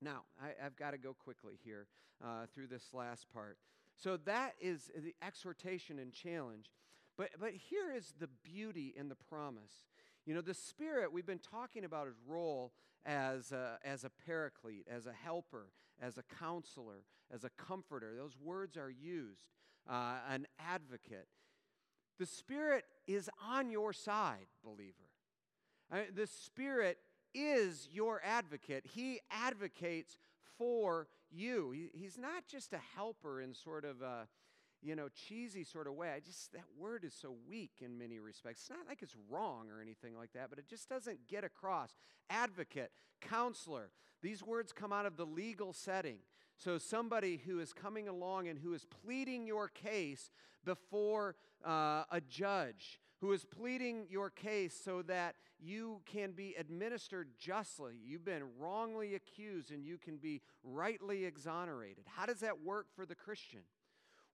Now, 0.00 0.22
I, 0.40 0.62
have 0.62 0.76
got 0.76 0.92
to 0.92 0.98
go 0.98 1.14
quickly 1.14 1.58
here 1.64 1.86
uh, 2.22 2.46
through 2.54 2.68
this 2.68 2.90
last 2.92 3.26
part. 3.32 3.58
So 3.96 4.16
that 4.18 4.52
is 4.60 4.90
the 4.96 5.14
exhortation 5.24 5.98
and 5.98 6.12
challenge. 6.12 6.70
But, 7.16 7.30
but 7.40 7.52
here 7.52 7.92
is 7.92 8.14
the 8.18 8.28
beauty 8.44 8.94
and 8.98 9.10
the 9.10 9.16
promise. 9.28 9.84
You 10.26 10.34
know, 10.34 10.40
the 10.40 10.54
Spirit, 10.54 11.12
we've 11.12 11.26
been 11.26 11.38
talking 11.38 11.84
about 11.84 12.06
his 12.06 12.16
role 12.26 12.72
as 13.04 13.52
a, 13.52 13.78
as 13.84 14.04
a 14.04 14.10
paraclete, 14.26 14.86
as 14.90 15.06
a 15.06 15.12
helper, 15.12 15.68
as 16.00 16.18
a 16.18 16.22
counselor, 16.38 17.04
as 17.32 17.44
a 17.44 17.50
comforter. 17.50 18.14
Those 18.16 18.36
words 18.42 18.76
are 18.76 18.90
used, 18.90 19.48
uh, 19.88 20.16
an 20.28 20.46
advocate. 20.58 21.28
The 22.18 22.26
Spirit 22.26 22.84
is 23.06 23.28
on 23.48 23.70
your 23.70 23.92
side, 23.92 24.46
believer. 24.64 25.10
I 25.90 25.96
mean, 25.96 26.06
the 26.14 26.26
Spirit 26.26 26.98
is 27.34 27.88
your 27.90 28.20
advocate. 28.24 28.86
He 28.94 29.20
advocates 29.30 30.18
for 30.58 31.08
you. 31.30 31.70
He, 31.70 31.90
he's 31.92 32.18
not 32.18 32.46
just 32.46 32.72
a 32.72 32.80
helper 32.94 33.40
in 33.40 33.54
sort 33.54 33.84
of 33.84 34.02
a, 34.02 34.28
you 34.82 34.96
know, 34.96 35.08
cheesy 35.08 35.64
sort 35.64 35.86
of 35.86 35.94
way. 35.94 36.10
I 36.10 36.20
just, 36.20 36.52
that 36.52 36.64
word 36.78 37.04
is 37.04 37.14
so 37.14 37.34
weak 37.48 37.70
in 37.80 37.96
many 37.96 38.18
respects. 38.18 38.62
It's 38.62 38.70
not 38.70 38.88
like 38.88 39.02
it's 39.02 39.16
wrong 39.30 39.70
or 39.70 39.80
anything 39.80 40.16
like 40.16 40.32
that, 40.32 40.50
but 40.50 40.58
it 40.58 40.68
just 40.68 40.88
doesn't 40.88 41.28
get 41.28 41.44
across. 41.44 41.94
Advocate, 42.28 42.90
counselor, 43.20 43.90
these 44.22 44.42
words 44.42 44.72
come 44.72 44.92
out 44.92 45.06
of 45.06 45.16
the 45.16 45.26
legal 45.26 45.72
setting. 45.72 46.18
So, 46.56 46.78
somebody 46.78 47.40
who 47.44 47.60
is 47.60 47.72
coming 47.72 48.08
along 48.08 48.46
and 48.46 48.58
who 48.58 48.74
is 48.74 48.86
pleading 49.04 49.46
your 49.46 49.68
case 49.68 50.30
before 50.64 51.34
uh, 51.66 52.04
a 52.10 52.20
judge, 52.28 53.00
who 53.20 53.32
is 53.32 53.44
pleading 53.44 54.06
your 54.08 54.30
case 54.30 54.78
so 54.84 55.02
that 55.02 55.34
you 55.58 56.02
can 56.06 56.32
be 56.32 56.54
administered 56.58 57.30
justly. 57.38 57.94
You've 58.04 58.24
been 58.24 58.44
wrongly 58.58 59.14
accused 59.14 59.70
and 59.70 59.84
you 59.84 59.96
can 59.96 60.18
be 60.18 60.40
rightly 60.62 61.24
exonerated. 61.24 62.04
How 62.06 62.26
does 62.26 62.40
that 62.40 62.62
work 62.62 62.86
for 62.94 63.06
the 63.06 63.14
Christian? 63.14 63.60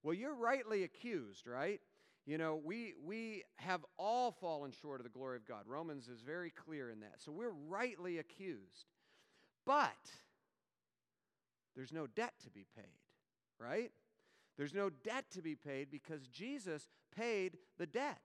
Well, 0.03 0.13
you're 0.13 0.35
rightly 0.35 0.83
accused, 0.83 1.47
right? 1.47 1.81
You 2.25 2.37
know, 2.37 2.61
we, 2.63 2.93
we 3.03 3.43
have 3.57 3.83
all 3.97 4.31
fallen 4.31 4.71
short 4.71 4.99
of 4.99 5.03
the 5.03 5.09
glory 5.09 5.37
of 5.37 5.45
God. 5.45 5.63
Romans 5.65 6.07
is 6.07 6.21
very 6.21 6.51
clear 6.51 6.89
in 6.89 6.99
that. 6.99 7.15
So 7.17 7.31
we're 7.31 7.53
rightly 7.67 8.19
accused. 8.19 8.85
But 9.65 9.89
there's 11.75 11.91
no 11.93 12.07
debt 12.07 12.33
to 12.43 12.49
be 12.51 12.65
paid, 12.75 12.85
right? 13.59 13.91
There's 14.57 14.73
no 14.73 14.89
debt 14.89 15.25
to 15.31 15.41
be 15.41 15.55
paid 15.55 15.89
because 15.89 16.27
Jesus 16.27 16.87
paid 17.15 17.57
the 17.77 17.85
debt. 17.85 18.19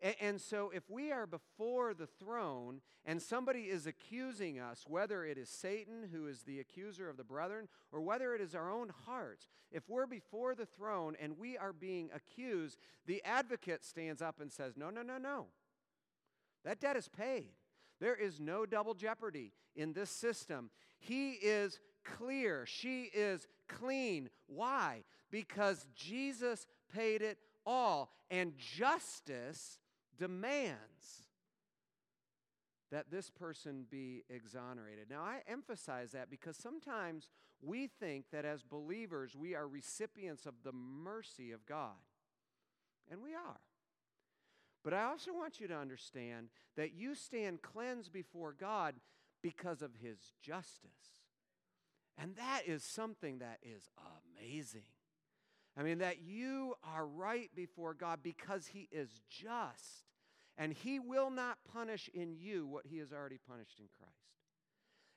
And, 0.00 0.40
so, 0.40 0.70
if 0.72 0.88
we 0.88 1.10
are 1.10 1.26
before 1.26 1.92
the 1.92 2.06
throne 2.06 2.80
and 3.04 3.20
somebody 3.20 3.62
is 3.62 3.86
accusing 3.86 4.60
us, 4.60 4.84
whether 4.86 5.24
it 5.24 5.36
is 5.36 5.48
Satan, 5.48 6.08
who 6.12 6.28
is 6.28 6.42
the 6.42 6.60
accuser 6.60 7.08
of 7.08 7.16
the 7.16 7.24
brethren, 7.24 7.68
or 7.90 8.00
whether 8.00 8.32
it 8.32 8.40
is 8.40 8.54
our 8.54 8.70
own 8.70 8.92
hearts, 9.06 9.48
if 9.72 9.88
we're 9.88 10.06
before 10.06 10.54
the 10.54 10.66
throne 10.66 11.16
and 11.20 11.36
we 11.36 11.58
are 11.58 11.72
being 11.72 12.10
accused, 12.14 12.78
the 13.06 13.24
advocate 13.24 13.84
stands 13.84 14.22
up 14.22 14.40
and 14.40 14.52
says, 14.52 14.76
No, 14.76 14.88
no, 14.88 15.02
no, 15.02 15.18
no. 15.18 15.46
That 16.64 16.80
debt 16.80 16.96
is 16.96 17.08
paid. 17.08 17.50
There 18.00 18.14
is 18.14 18.38
no 18.38 18.66
double 18.66 18.94
jeopardy 18.94 19.52
in 19.74 19.92
this 19.94 20.10
system. 20.10 20.70
He 21.00 21.32
is 21.32 21.80
clear, 22.04 22.66
she 22.66 23.10
is 23.12 23.48
clean. 23.68 24.30
Why? 24.46 25.02
Because 25.30 25.86
Jesus 25.94 26.66
paid 26.94 27.22
it 27.22 27.38
all. 27.66 28.12
And 28.30 28.52
justice 28.56 29.78
demands 30.18 31.24
that 32.90 33.10
this 33.10 33.30
person 33.30 33.86
be 33.90 34.24
exonerated. 34.30 35.06
Now, 35.10 35.22
I 35.22 35.42
emphasize 35.46 36.12
that 36.12 36.30
because 36.30 36.56
sometimes 36.56 37.28
we 37.60 37.86
think 37.86 38.26
that 38.32 38.44
as 38.44 38.62
believers 38.62 39.36
we 39.36 39.54
are 39.54 39.68
recipients 39.68 40.46
of 40.46 40.54
the 40.64 40.72
mercy 40.72 41.52
of 41.52 41.66
God, 41.66 41.96
and 43.10 43.22
we 43.22 43.34
are. 43.34 43.60
But 44.84 44.94
I 44.94 45.04
also 45.04 45.32
want 45.34 45.60
you 45.60 45.68
to 45.68 45.76
understand 45.76 46.48
that 46.76 46.94
you 46.94 47.14
stand 47.14 47.62
cleansed 47.62 48.12
before 48.12 48.54
God 48.58 48.94
because 49.42 49.82
of 49.82 49.96
His 50.00 50.18
justice. 50.40 50.90
And 52.16 52.36
that 52.36 52.62
is 52.66 52.82
something 52.82 53.38
that 53.38 53.58
is 53.62 53.88
amazing. 54.40 54.86
I 55.78 55.82
mean, 55.82 55.98
that 55.98 56.20
you 56.20 56.74
are 56.82 57.06
right 57.06 57.50
before 57.54 57.94
God 57.94 58.20
because 58.22 58.66
He 58.66 58.88
is 58.90 59.20
just 59.28 60.04
and 60.58 60.72
he 60.72 60.98
will 60.98 61.30
not 61.30 61.58
punish 61.72 62.10
in 62.12 62.34
you 62.36 62.66
what 62.66 62.84
he 62.84 62.98
has 62.98 63.12
already 63.12 63.38
punished 63.48 63.78
in 63.78 63.86
Christ. 63.96 64.12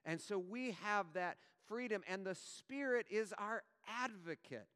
And 0.06 0.22
so 0.22 0.38
we 0.38 0.78
have 0.84 1.08
that 1.14 1.38
freedom, 1.68 2.04
and 2.08 2.26
the 2.26 2.36
Spirit 2.36 3.08
is 3.10 3.34
our 3.38 3.64
advocate. 3.88 4.68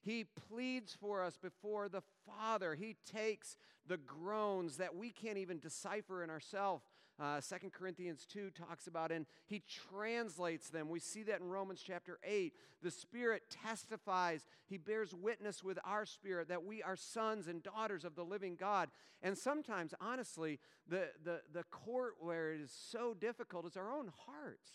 He 0.00 0.24
pleads 0.48 0.96
for 0.98 1.22
us 1.22 1.36
before 1.36 1.88
the 1.88 2.02
Father. 2.26 2.74
He 2.74 2.96
takes 3.04 3.56
the 3.86 3.96
groans 3.96 4.76
that 4.76 4.94
we 4.94 5.10
can't 5.10 5.38
even 5.38 5.58
decipher 5.58 6.22
in 6.22 6.30
ourselves 6.30 6.84
uh, 7.20 7.40
2 7.40 7.70
Corinthians 7.70 8.26
2 8.30 8.50
talks 8.50 8.86
about, 8.86 9.12
and 9.12 9.26
he 9.46 9.62
translates 9.90 10.70
them. 10.70 10.88
We 10.88 11.00
see 11.00 11.22
that 11.24 11.40
in 11.40 11.48
Romans 11.48 11.82
chapter 11.84 12.18
8. 12.24 12.52
The 12.82 12.90
Spirit 12.90 13.42
testifies, 13.50 14.46
he 14.66 14.76
bears 14.76 15.14
witness 15.14 15.62
with 15.62 15.78
our 15.84 16.04
spirit 16.04 16.48
that 16.48 16.64
we 16.64 16.82
are 16.82 16.96
sons 16.96 17.46
and 17.46 17.62
daughters 17.62 18.04
of 18.04 18.16
the 18.16 18.24
living 18.24 18.56
God. 18.56 18.88
And 19.22 19.38
sometimes, 19.38 19.94
honestly, 20.00 20.58
the, 20.88 21.10
the, 21.22 21.42
the 21.52 21.64
court 21.64 22.14
where 22.18 22.52
it 22.52 22.60
is 22.60 22.72
so 22.72 23.14
difficult 23.14 23.66
is 23.66 23.76
our 23.76 23.92
own 23.92 24.10
hearts 24.26 24.70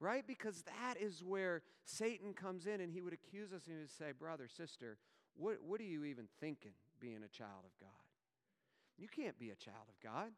right? 0.00 0.26
Because 0.26 0.62
that 0.62 0.94
is 0.98 1.22
where 1.22 1.62
Satan 1.84 2.32
comes 2.32 2.66
in 2.66 2.80
and 2.80 2.90
he 2.90 3.02
would 3.02 3.12
accuse 3.12 3.52
us 3.52 3.66
and 3.66 3.76
he 3.76 3.80
would 3.80 3.90
say, 3.90 4.12
Brother, 4.18 4.48
sister, 4.48 4.96
what, 5.36 5.58
what 5.62 5.80
are 5.80 5.84
you 5.84 6.04
even 6.04 6.26
thinking 6.40 6.72
being 7.00 7.22
a 7.24 7.28
child 7.28 7.64
of 7.64 7.78
God? 7.78 7.90
You 8.98 9.08
can't 9.08 9.38
be 9.38 9.50
a 9.50 9.54
child 9.54 9.88
of 9.88 10.00
God. 10.02 10.30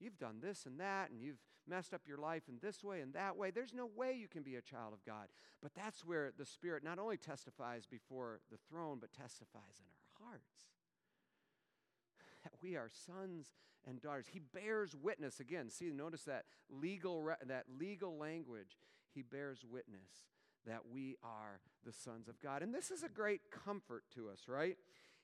You've 0.00 0.18
done 0.18 0.38
this 0.40 0.66
and 0.66 0.78
that, 0.80 1.10
and 1.10 1.20
you've 1.20 1.42
messed 1.66 1.92
up 1.92 2.02
your 2.06 2.18
life 2.18 2.44
in 2.48 2.58
this 2.62 2.82
way 2.82 3.00
and 3.00 3.12
that 3.14 3.36
way. 3.36 3.50
There's 3.50 3.74
no 3.74 3.88
way 3.96 4.16
you 4.18 4.28
can 4.28 4.42
be 4.42 4.56
a 4.56 4.62
child 4.62 4.92
of 4.92 5.04
God. 5.04 5.26
But 5.62 5.74
that's 5.74 6.04
where 6.04 6.32
the 6.36 6.46
Spirit 6.46 6.84
not 6.84 6.98
only 6.98 7.16
testifies 7.16 7.86
before 7.86 8.40
the 8.50 8.58
throne, 8.68 8.98
but 9.00 9.12
testifies 9.12 9.78
in 9.78 9.86
our 9.86 10.28
hearts. 10.28 10.52
That 12.44 12.52
we 12.62 12.76
are 12.76 12.88
sons 12.88 13.56
and 13.86 14.00
daughters. 14.00 14.26
He 14.30 14.38
bears 14.38 14.94
witness. 14.94 15.40
Again, 15.40 15.68
see, 15.70 15.90
notice 15.90 16.22
that 16.22 16.44
legal, 16.70 17.28
that 17.46 17.64
legal 17.78 18.16
language. 18.16 18.78
He 19.12 19.22
bears 19.22 19.64
witness 19.68 20.28
that 20.64 20.82
we 20.90 21.16
are 21.24 21.60
the 21.84 21.92
sons 21.92 22.28
of 22.28 22.40
God. 22.40 22.62
And 22.62 22.72
this 22.72 22.90
is 22.90 23.02
a 23.02 23.08
great 23.08 23.50
comfort 23.50 24.04
to 24.14 24.28
us, 24.28 24.42
right? 24.48 24.76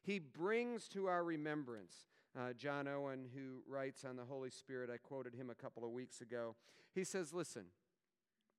He 0.03 0.19
brings 0.19 0.89
to 0.89 1.07
our 1.07 1.23
remembrance 1.23 1.95
uh, 2.39 2.53
John 2.53 2.89
Owen, 2.89 3.27
who 3.35 3.63
writes 3.69 4.05
on 4.05 4.17
the 4.17 4.25
Holy 4.25 4.51
Spirit, 4.51 4.91
I 4.93 4.97
quoted 4.97 5.35
him 5.35 5.51
a 5.51 5.55
couple 5.55 5.85
of 5.85 5.91
weeks 5.91 6.21
ago. 6.21 6.57
He 6.95 7.05
says, 7.05 7.33
Listen, 7.33 7.67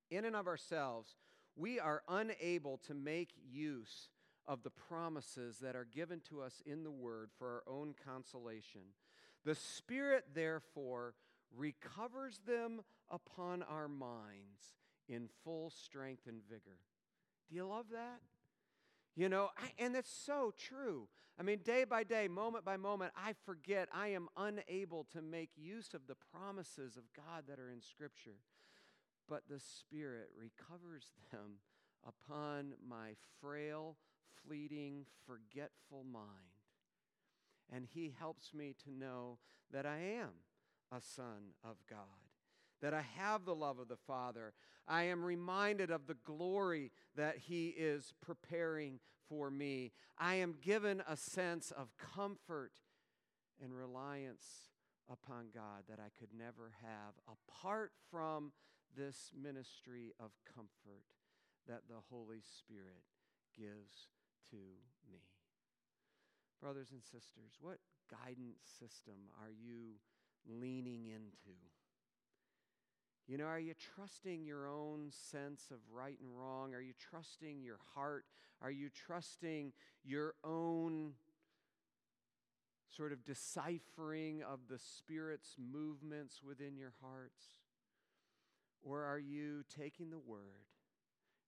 in 0.10 0.26
and 0.26 0.36
of 0.36 0.48
ourselves, 0.48 1.16
we 1.56 1.80
are 1.80 2.04
unable 2.08 2.78
to 2.88 2.94
make 2.94 3.32
use 3.50 4.10
of 4.48 4.64
the 4.64 4.70
promises 4.70 5.58
that 5.60 5.76
are 5.76 5.88
given 5.94 6.22
to 6.30 6.42
us 6.42 6.62
in 6.66 6.84
the 6.84 6.92
Word 6.92 7.30
for 7.38 7.48
our 7.48 7.74
own 7.74 7.96
consolation. 8.06 8.82
The 9.44 9.56
Spirit, 9.56 10.26
therefore, 10.34 11.16
recovers 11.56 12.40
them 12.46 12.82
upon 13.10 13.64
our 13.64 13.88
minds 13.88 14.76
in 15.08 15.30
full 15.44 15.70
strength 15.70 16.28
and 16.28 16.42
vigor. 16.50 16.80
Do 17.50 17.56
you 17.56 17.66
love 17.66 17.86
that? 17.92 18.22
You 19.16 19.30
know, 19.30 19.50
I, 19.58 19.72
and 19.82 19.96
it's 19.96 20.12
so 20.12 20.54
true. 20.58 21.08
I 21.40 21.44
mean, 21.44 21.60
day 21.64 21.84
by 21.84 22.04
day, 22.04 22.28
moment 22.28 22.66
by 22.66 22.78
moment, 22.78 23.14
I 23.16 23.34
forget 23.46 23.90
I 23.94 24.10
am 24.10 24.28
unable 24.38 25.06
to 25.12 25.22
make 25.22 25.52
use 25.56 25.94
of 25.94 26.08
the 26.08 26.16
promises 26.34 26.98
of 26.98 27.04
God 27.16 27.44
that 27.48 27.60
are 27.60 27.70
in 27.70 27.82
Scripture. 27.82 28.40
But 29.28 29.44
the 29.50 29.60
Spirit 29.60 30.30
recovers 30.38 31.12
them 31.32 31.60
upon 32.06 32.74
my 32.88 33.16
frail, 33.42 33.98
fleeting, 34.46 35.06
forgetful 35.26 36.04
mind. 36.04 36.26
And 37.72 37.86
He 37.86 38.14
helps 38.18 38.54
me 38.54 38.76
to 38.84 38.92
know 38.92 39.40
that 39.72 39.86
I 39.86 39.98
am 39.98 40.30
a 40.92 41.02
son 41.02 41.54
of 41.64 41.78
God 41.90 42.25
that 42.86 42.94
I 42.94 43.04
have 43.18 43.46
the 43.46 43.56
love 43.56 43.80
of 43.80 43.88
the 43.88 43.98
Father. 44.06 44.54
I 44.88 45.06
am 45.06 45.24
reminded 45.26 45.90
of 45.90 46.06
the 46.06 46.18
glory 46.24 46.92
that 47.16 47.40
He 47.48 47.70
is 47.70 48.14
preparing 48.22 49.00
for 49.28 49.50
me. 49.50 49.92
I 50.20 50.36
am 50.36 50.54
given 50.62 51.02
a 51.10 51.18
sense 51.18 51.72
of 51.72 51.98
comfort 51.98 52.74
and 53.60 53.76
reliance 53.76 54.70
upon 55.12 55.48
God 55.52 55.86
that 55.90 55.98
I 55.98 56.10
could 56.20 56.30
never 56.38 56.74
have 56.84 57.16
apart 57.28 57.92
from 58.12 58.52
this 58.96 59.32
ministry 59.36 60.14
of 60.20 60.30
comfort 60.56 61.06
that 61.68 61.88
the 61.90 62.02
Holy 62.12 62.42
Spirit 62.60 63.02
gives 63.58 64.10
to 64.52 64.58
me. 65.12 65.22
Brothers 66.62 66.92
and 66.92 67.02
sisters, 67.02 67.58
what 67.60 67.80
guidance 68.12 68.60
system 68.80 69.32
are 69.42 69.50
you 69.50 69.96
leaning 70.48 71.08
into? 71.08 71.58
You 73.28 73.40
know, 73.40 73.46
are 73.46 73.60
you 73.60 73.74
trusting 73.96 74.46
your 74.46 74.68
own 74.68 75.10
sense 75.10 75.64
of 75.72 75.80
right 75.92 76.18
and 76.22 76.30
wrong? 76.38 76.76
Are 76.76 76.82
you 76.82 76.94
trusting 77.10 77.64
your 77.64 77.80
heart? 77.96 78.26
Are 78.62 78.70
you 78.70 78.90
trusting 78.90 79.74
your 80.04 80.36
own 80.44 81.14
sort 82.96 83.12
of 83.12 83.24
deciphering 83.24 84.44
of 84.44 84.60
the 84.70 84.78
Spirit's 84.78 85.56
movements 85.58 86.42
within 86.48 86.78
your 86.78 86.94
hearts? 87.02 87.44
Or 88.84 89.04
are 89.04 89.20
you 89.20 89.64
taking 89.76 90.12
the 90.12 90.20
Word 90.20 90.70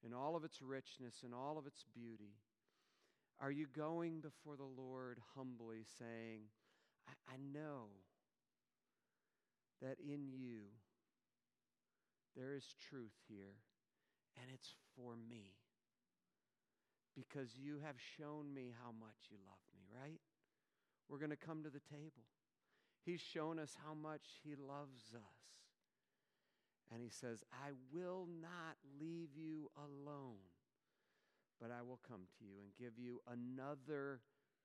in 0.04 0.14
all 0.14 0.36
of 0.36 0.44
its 0.44 0.62
richness 0.62 1.22
and 1.24 1.34
all 1.34 1.60
of 1.60 1.68
its 1.68 1.86
beauty? 1.94 2.34
Are 3.40 3.52
you 3.52 3.68
going 3.68 4.20
before 4.20 4.56
the 4.56 4.64
Lord 4.64 5.20
humbly 5.36 5.84
saying, 6.00 6.42
I, 7.08 7.36
I 7.36 7.38
know 7.38 7.90
that 9.80 9.98
in 10.00 10.28
you, 10.32 10.62
there 12.38 12.54
is 12.54 12.76
truth 12.90 13.16
here, 13.28 13.58
and 14.38 14.46
it's 14.54 14.76
for 14.96 15.16
me. 15.30 15.56
Because 17.16 17.58
you 17.58 17.80
have 17.84 17.96
shown 18.18 18.54
me 18.54 18.74
how 18.84 18.92
much 18.92 19.18
you 19.32 19.38
love 19.48 19.60
me, 19.74 19.82
right? 20.02 20.22
We're 21.10 21.18
going 21.18 21.32
to 21.32 21.36
come 21.36 21.64
to 21.64 21.70
the 21.70 21.82
table. 21.92 22.30
He's 23.06 23.22
shown 23.22 23.58
us 23.60 23.76
how 23.86 23.96
much 23.96 24.22
He 24.44 24.56
loves 24.56 25.14
us. 25.16 25.40
And 26.94 27.02
He 27.02 27.10
says, 27.10 27.44
I 27.52 27.72
will 27.92 28.28
not 28.42 28.78
leave 29.02 29.30
you 29.36 29.70
alone. 29.78 30.38
but 31.60 31.72
I 31.72 31.82
will 31.82 32.00
come 32.08 32.28
to 32.38 32.46
you 32.46 32.62
and 32.62 32.70
give 32.78 33.00
you 33.00 33.22
another 33.28 34.22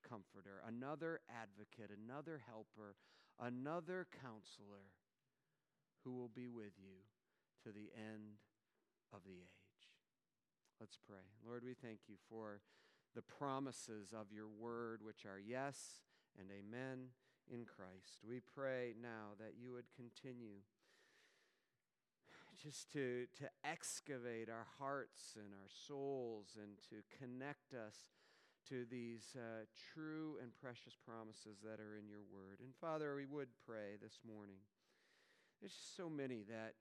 comforter, 0.07 0.61
another 0.67 1.21
advocate, 1.31 1.91
another 1.97 2.43
helper, 2.47 2.97
another 3.41 4.07
counselor 4.21 4.93
who 6.05 6.13
will 6.13 6.29
be 6.29 6.49
with 6.49 6.73
you 6.79 7.01
to 7.65 7.71
the 7.71 7.91
end 7.97 8.41
of 9.13 9.21
the 9.25 9.33
age. 9.33 9.73
Let's 10.81 10.99
pray. 10.99 11.23
Lord, 11.47 11.63
we 11.65 11.75
thank 11.75 12.01
you 12.09 12.17
for 12.29 12.61
the 13.15 13.23
promises 13.23 14.13
of 14.13 14.33
your 14.33 14.49
word, 14.49 15.01
which 15.03 15.27
are 15.27 15.39
yes 15.39 16.03
and 16.39 16.49
amen 16.51 17.09
in 17.51 17.65
Christ. 17.65 18.25
We 18.27 18.41
pray 18.41 18.95
now 19.01 19.37
that 19.39 19.55
you 19.61 19.73
would 19.73 19.91
continue 19.95 20.65
just 22.63 22.93
to, 22.93 23.27
to 23.39 23.47
excavate 23.65 24.49
our 24.49 24.67
hearts 24.79 25.37
and 25.37 25.53
our 25.55 25.69
souls 25.69 26.57
and 26.61 26.79
to 26.91 27.03
connect 27.19 27.75
us 27.75 27.97
to 28.69 28.87
these 28.91 29.35
uh, 29.37 29.67
true 29.93 30.37
and 30.41 30.55
precious 30.55 30.95
promises 30.95 31.59
that 31.65 31.81
are 31.81 31.97
in 31.99 32.09
your 32.09 32.23
word. 32.33 32.61
And 32.61 32.75
Father, 32.81 33.17
we 33.17 33.27
would 33.27 33.49
pray 33.67 33.99
this 34.01 34.21
morning. 34.27 34.63
There's 35.61 35.75
just 35.75 35.97
so 35.97 36.09
many 36.09 36.45
that 36.49 36.75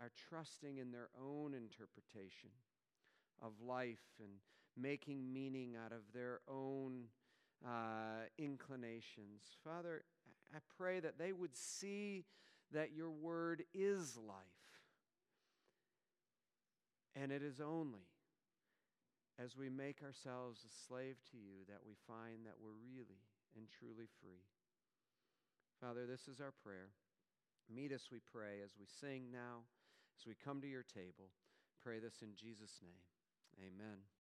are 0.00 0.10
trusting 0.28 0.78
in 0.78 0.90
their 0.90 1.08
own 1.20 1.54
interpretation 1.54 2.50
of 3.42 3.52
life 3.60 4.04
and 4.20 4.30
making 4.76 5.32
meaning 5.32 5.74
out 5.82 5.92
of 5.92 6.02
their 6.12 6.40
own 6.48 7.04
uh, 7.64 8.26
inclinations. 8.38 9.42
Father, 9.62 10.04
I 10.54 10.58
pray 10.76 11.00
that 11.00 11.18
they 11.18 11.32
would 11.32 11.56
see 11.56 12.24
that 12.72 12.92
your 12.92 13.10
word 13.10 13.64
is 13.72 14.16
life. 14.16 14.36
And 17.16 17.30
it 17.30 17.42
is 17.42 17.60
only 17.60 18.06
as 19.42 19.56
we 19.56 19.68
make 19.68 20.02
ourselves 20.02 20.60
a 20.64 20.86
slave 20.86 21.16
to 21.30 21.36
you 21.36 21.64
that 21.68 21.80
we 21.86 21.94
find 22.06 22.46
that 22.46 22.54
we're 22.60 22.78
really 22.86 23.22
and 23.56 23.66
truly 23.70 24.06
free. 24.20 24.46
Father, 25.80 26.06
this 26.06 26.28
is 26.28 26.40
our 26.40 26.52
prayer. 26.62 26.90
Meet 27.72 27.92
us, 27.92 28.08
we 28.12 28.18
pray, 28.32 28.60
as 28.62 28.70
we 28.78 28.86
sing 29.00 29.32
now, 29.32 29.64
as 30.20 30.26
we 30.26 30.34
come 30.44 30.60
to 30.60 30.68
your 30.68 30.84
table. 30.84 31.32
Pray 31.82 31.98
this 31.98 32.22
in 32.22 32.34
Jesus' 32.36 32.80
name. 32.82 33.04
Amen. 33.60 34.04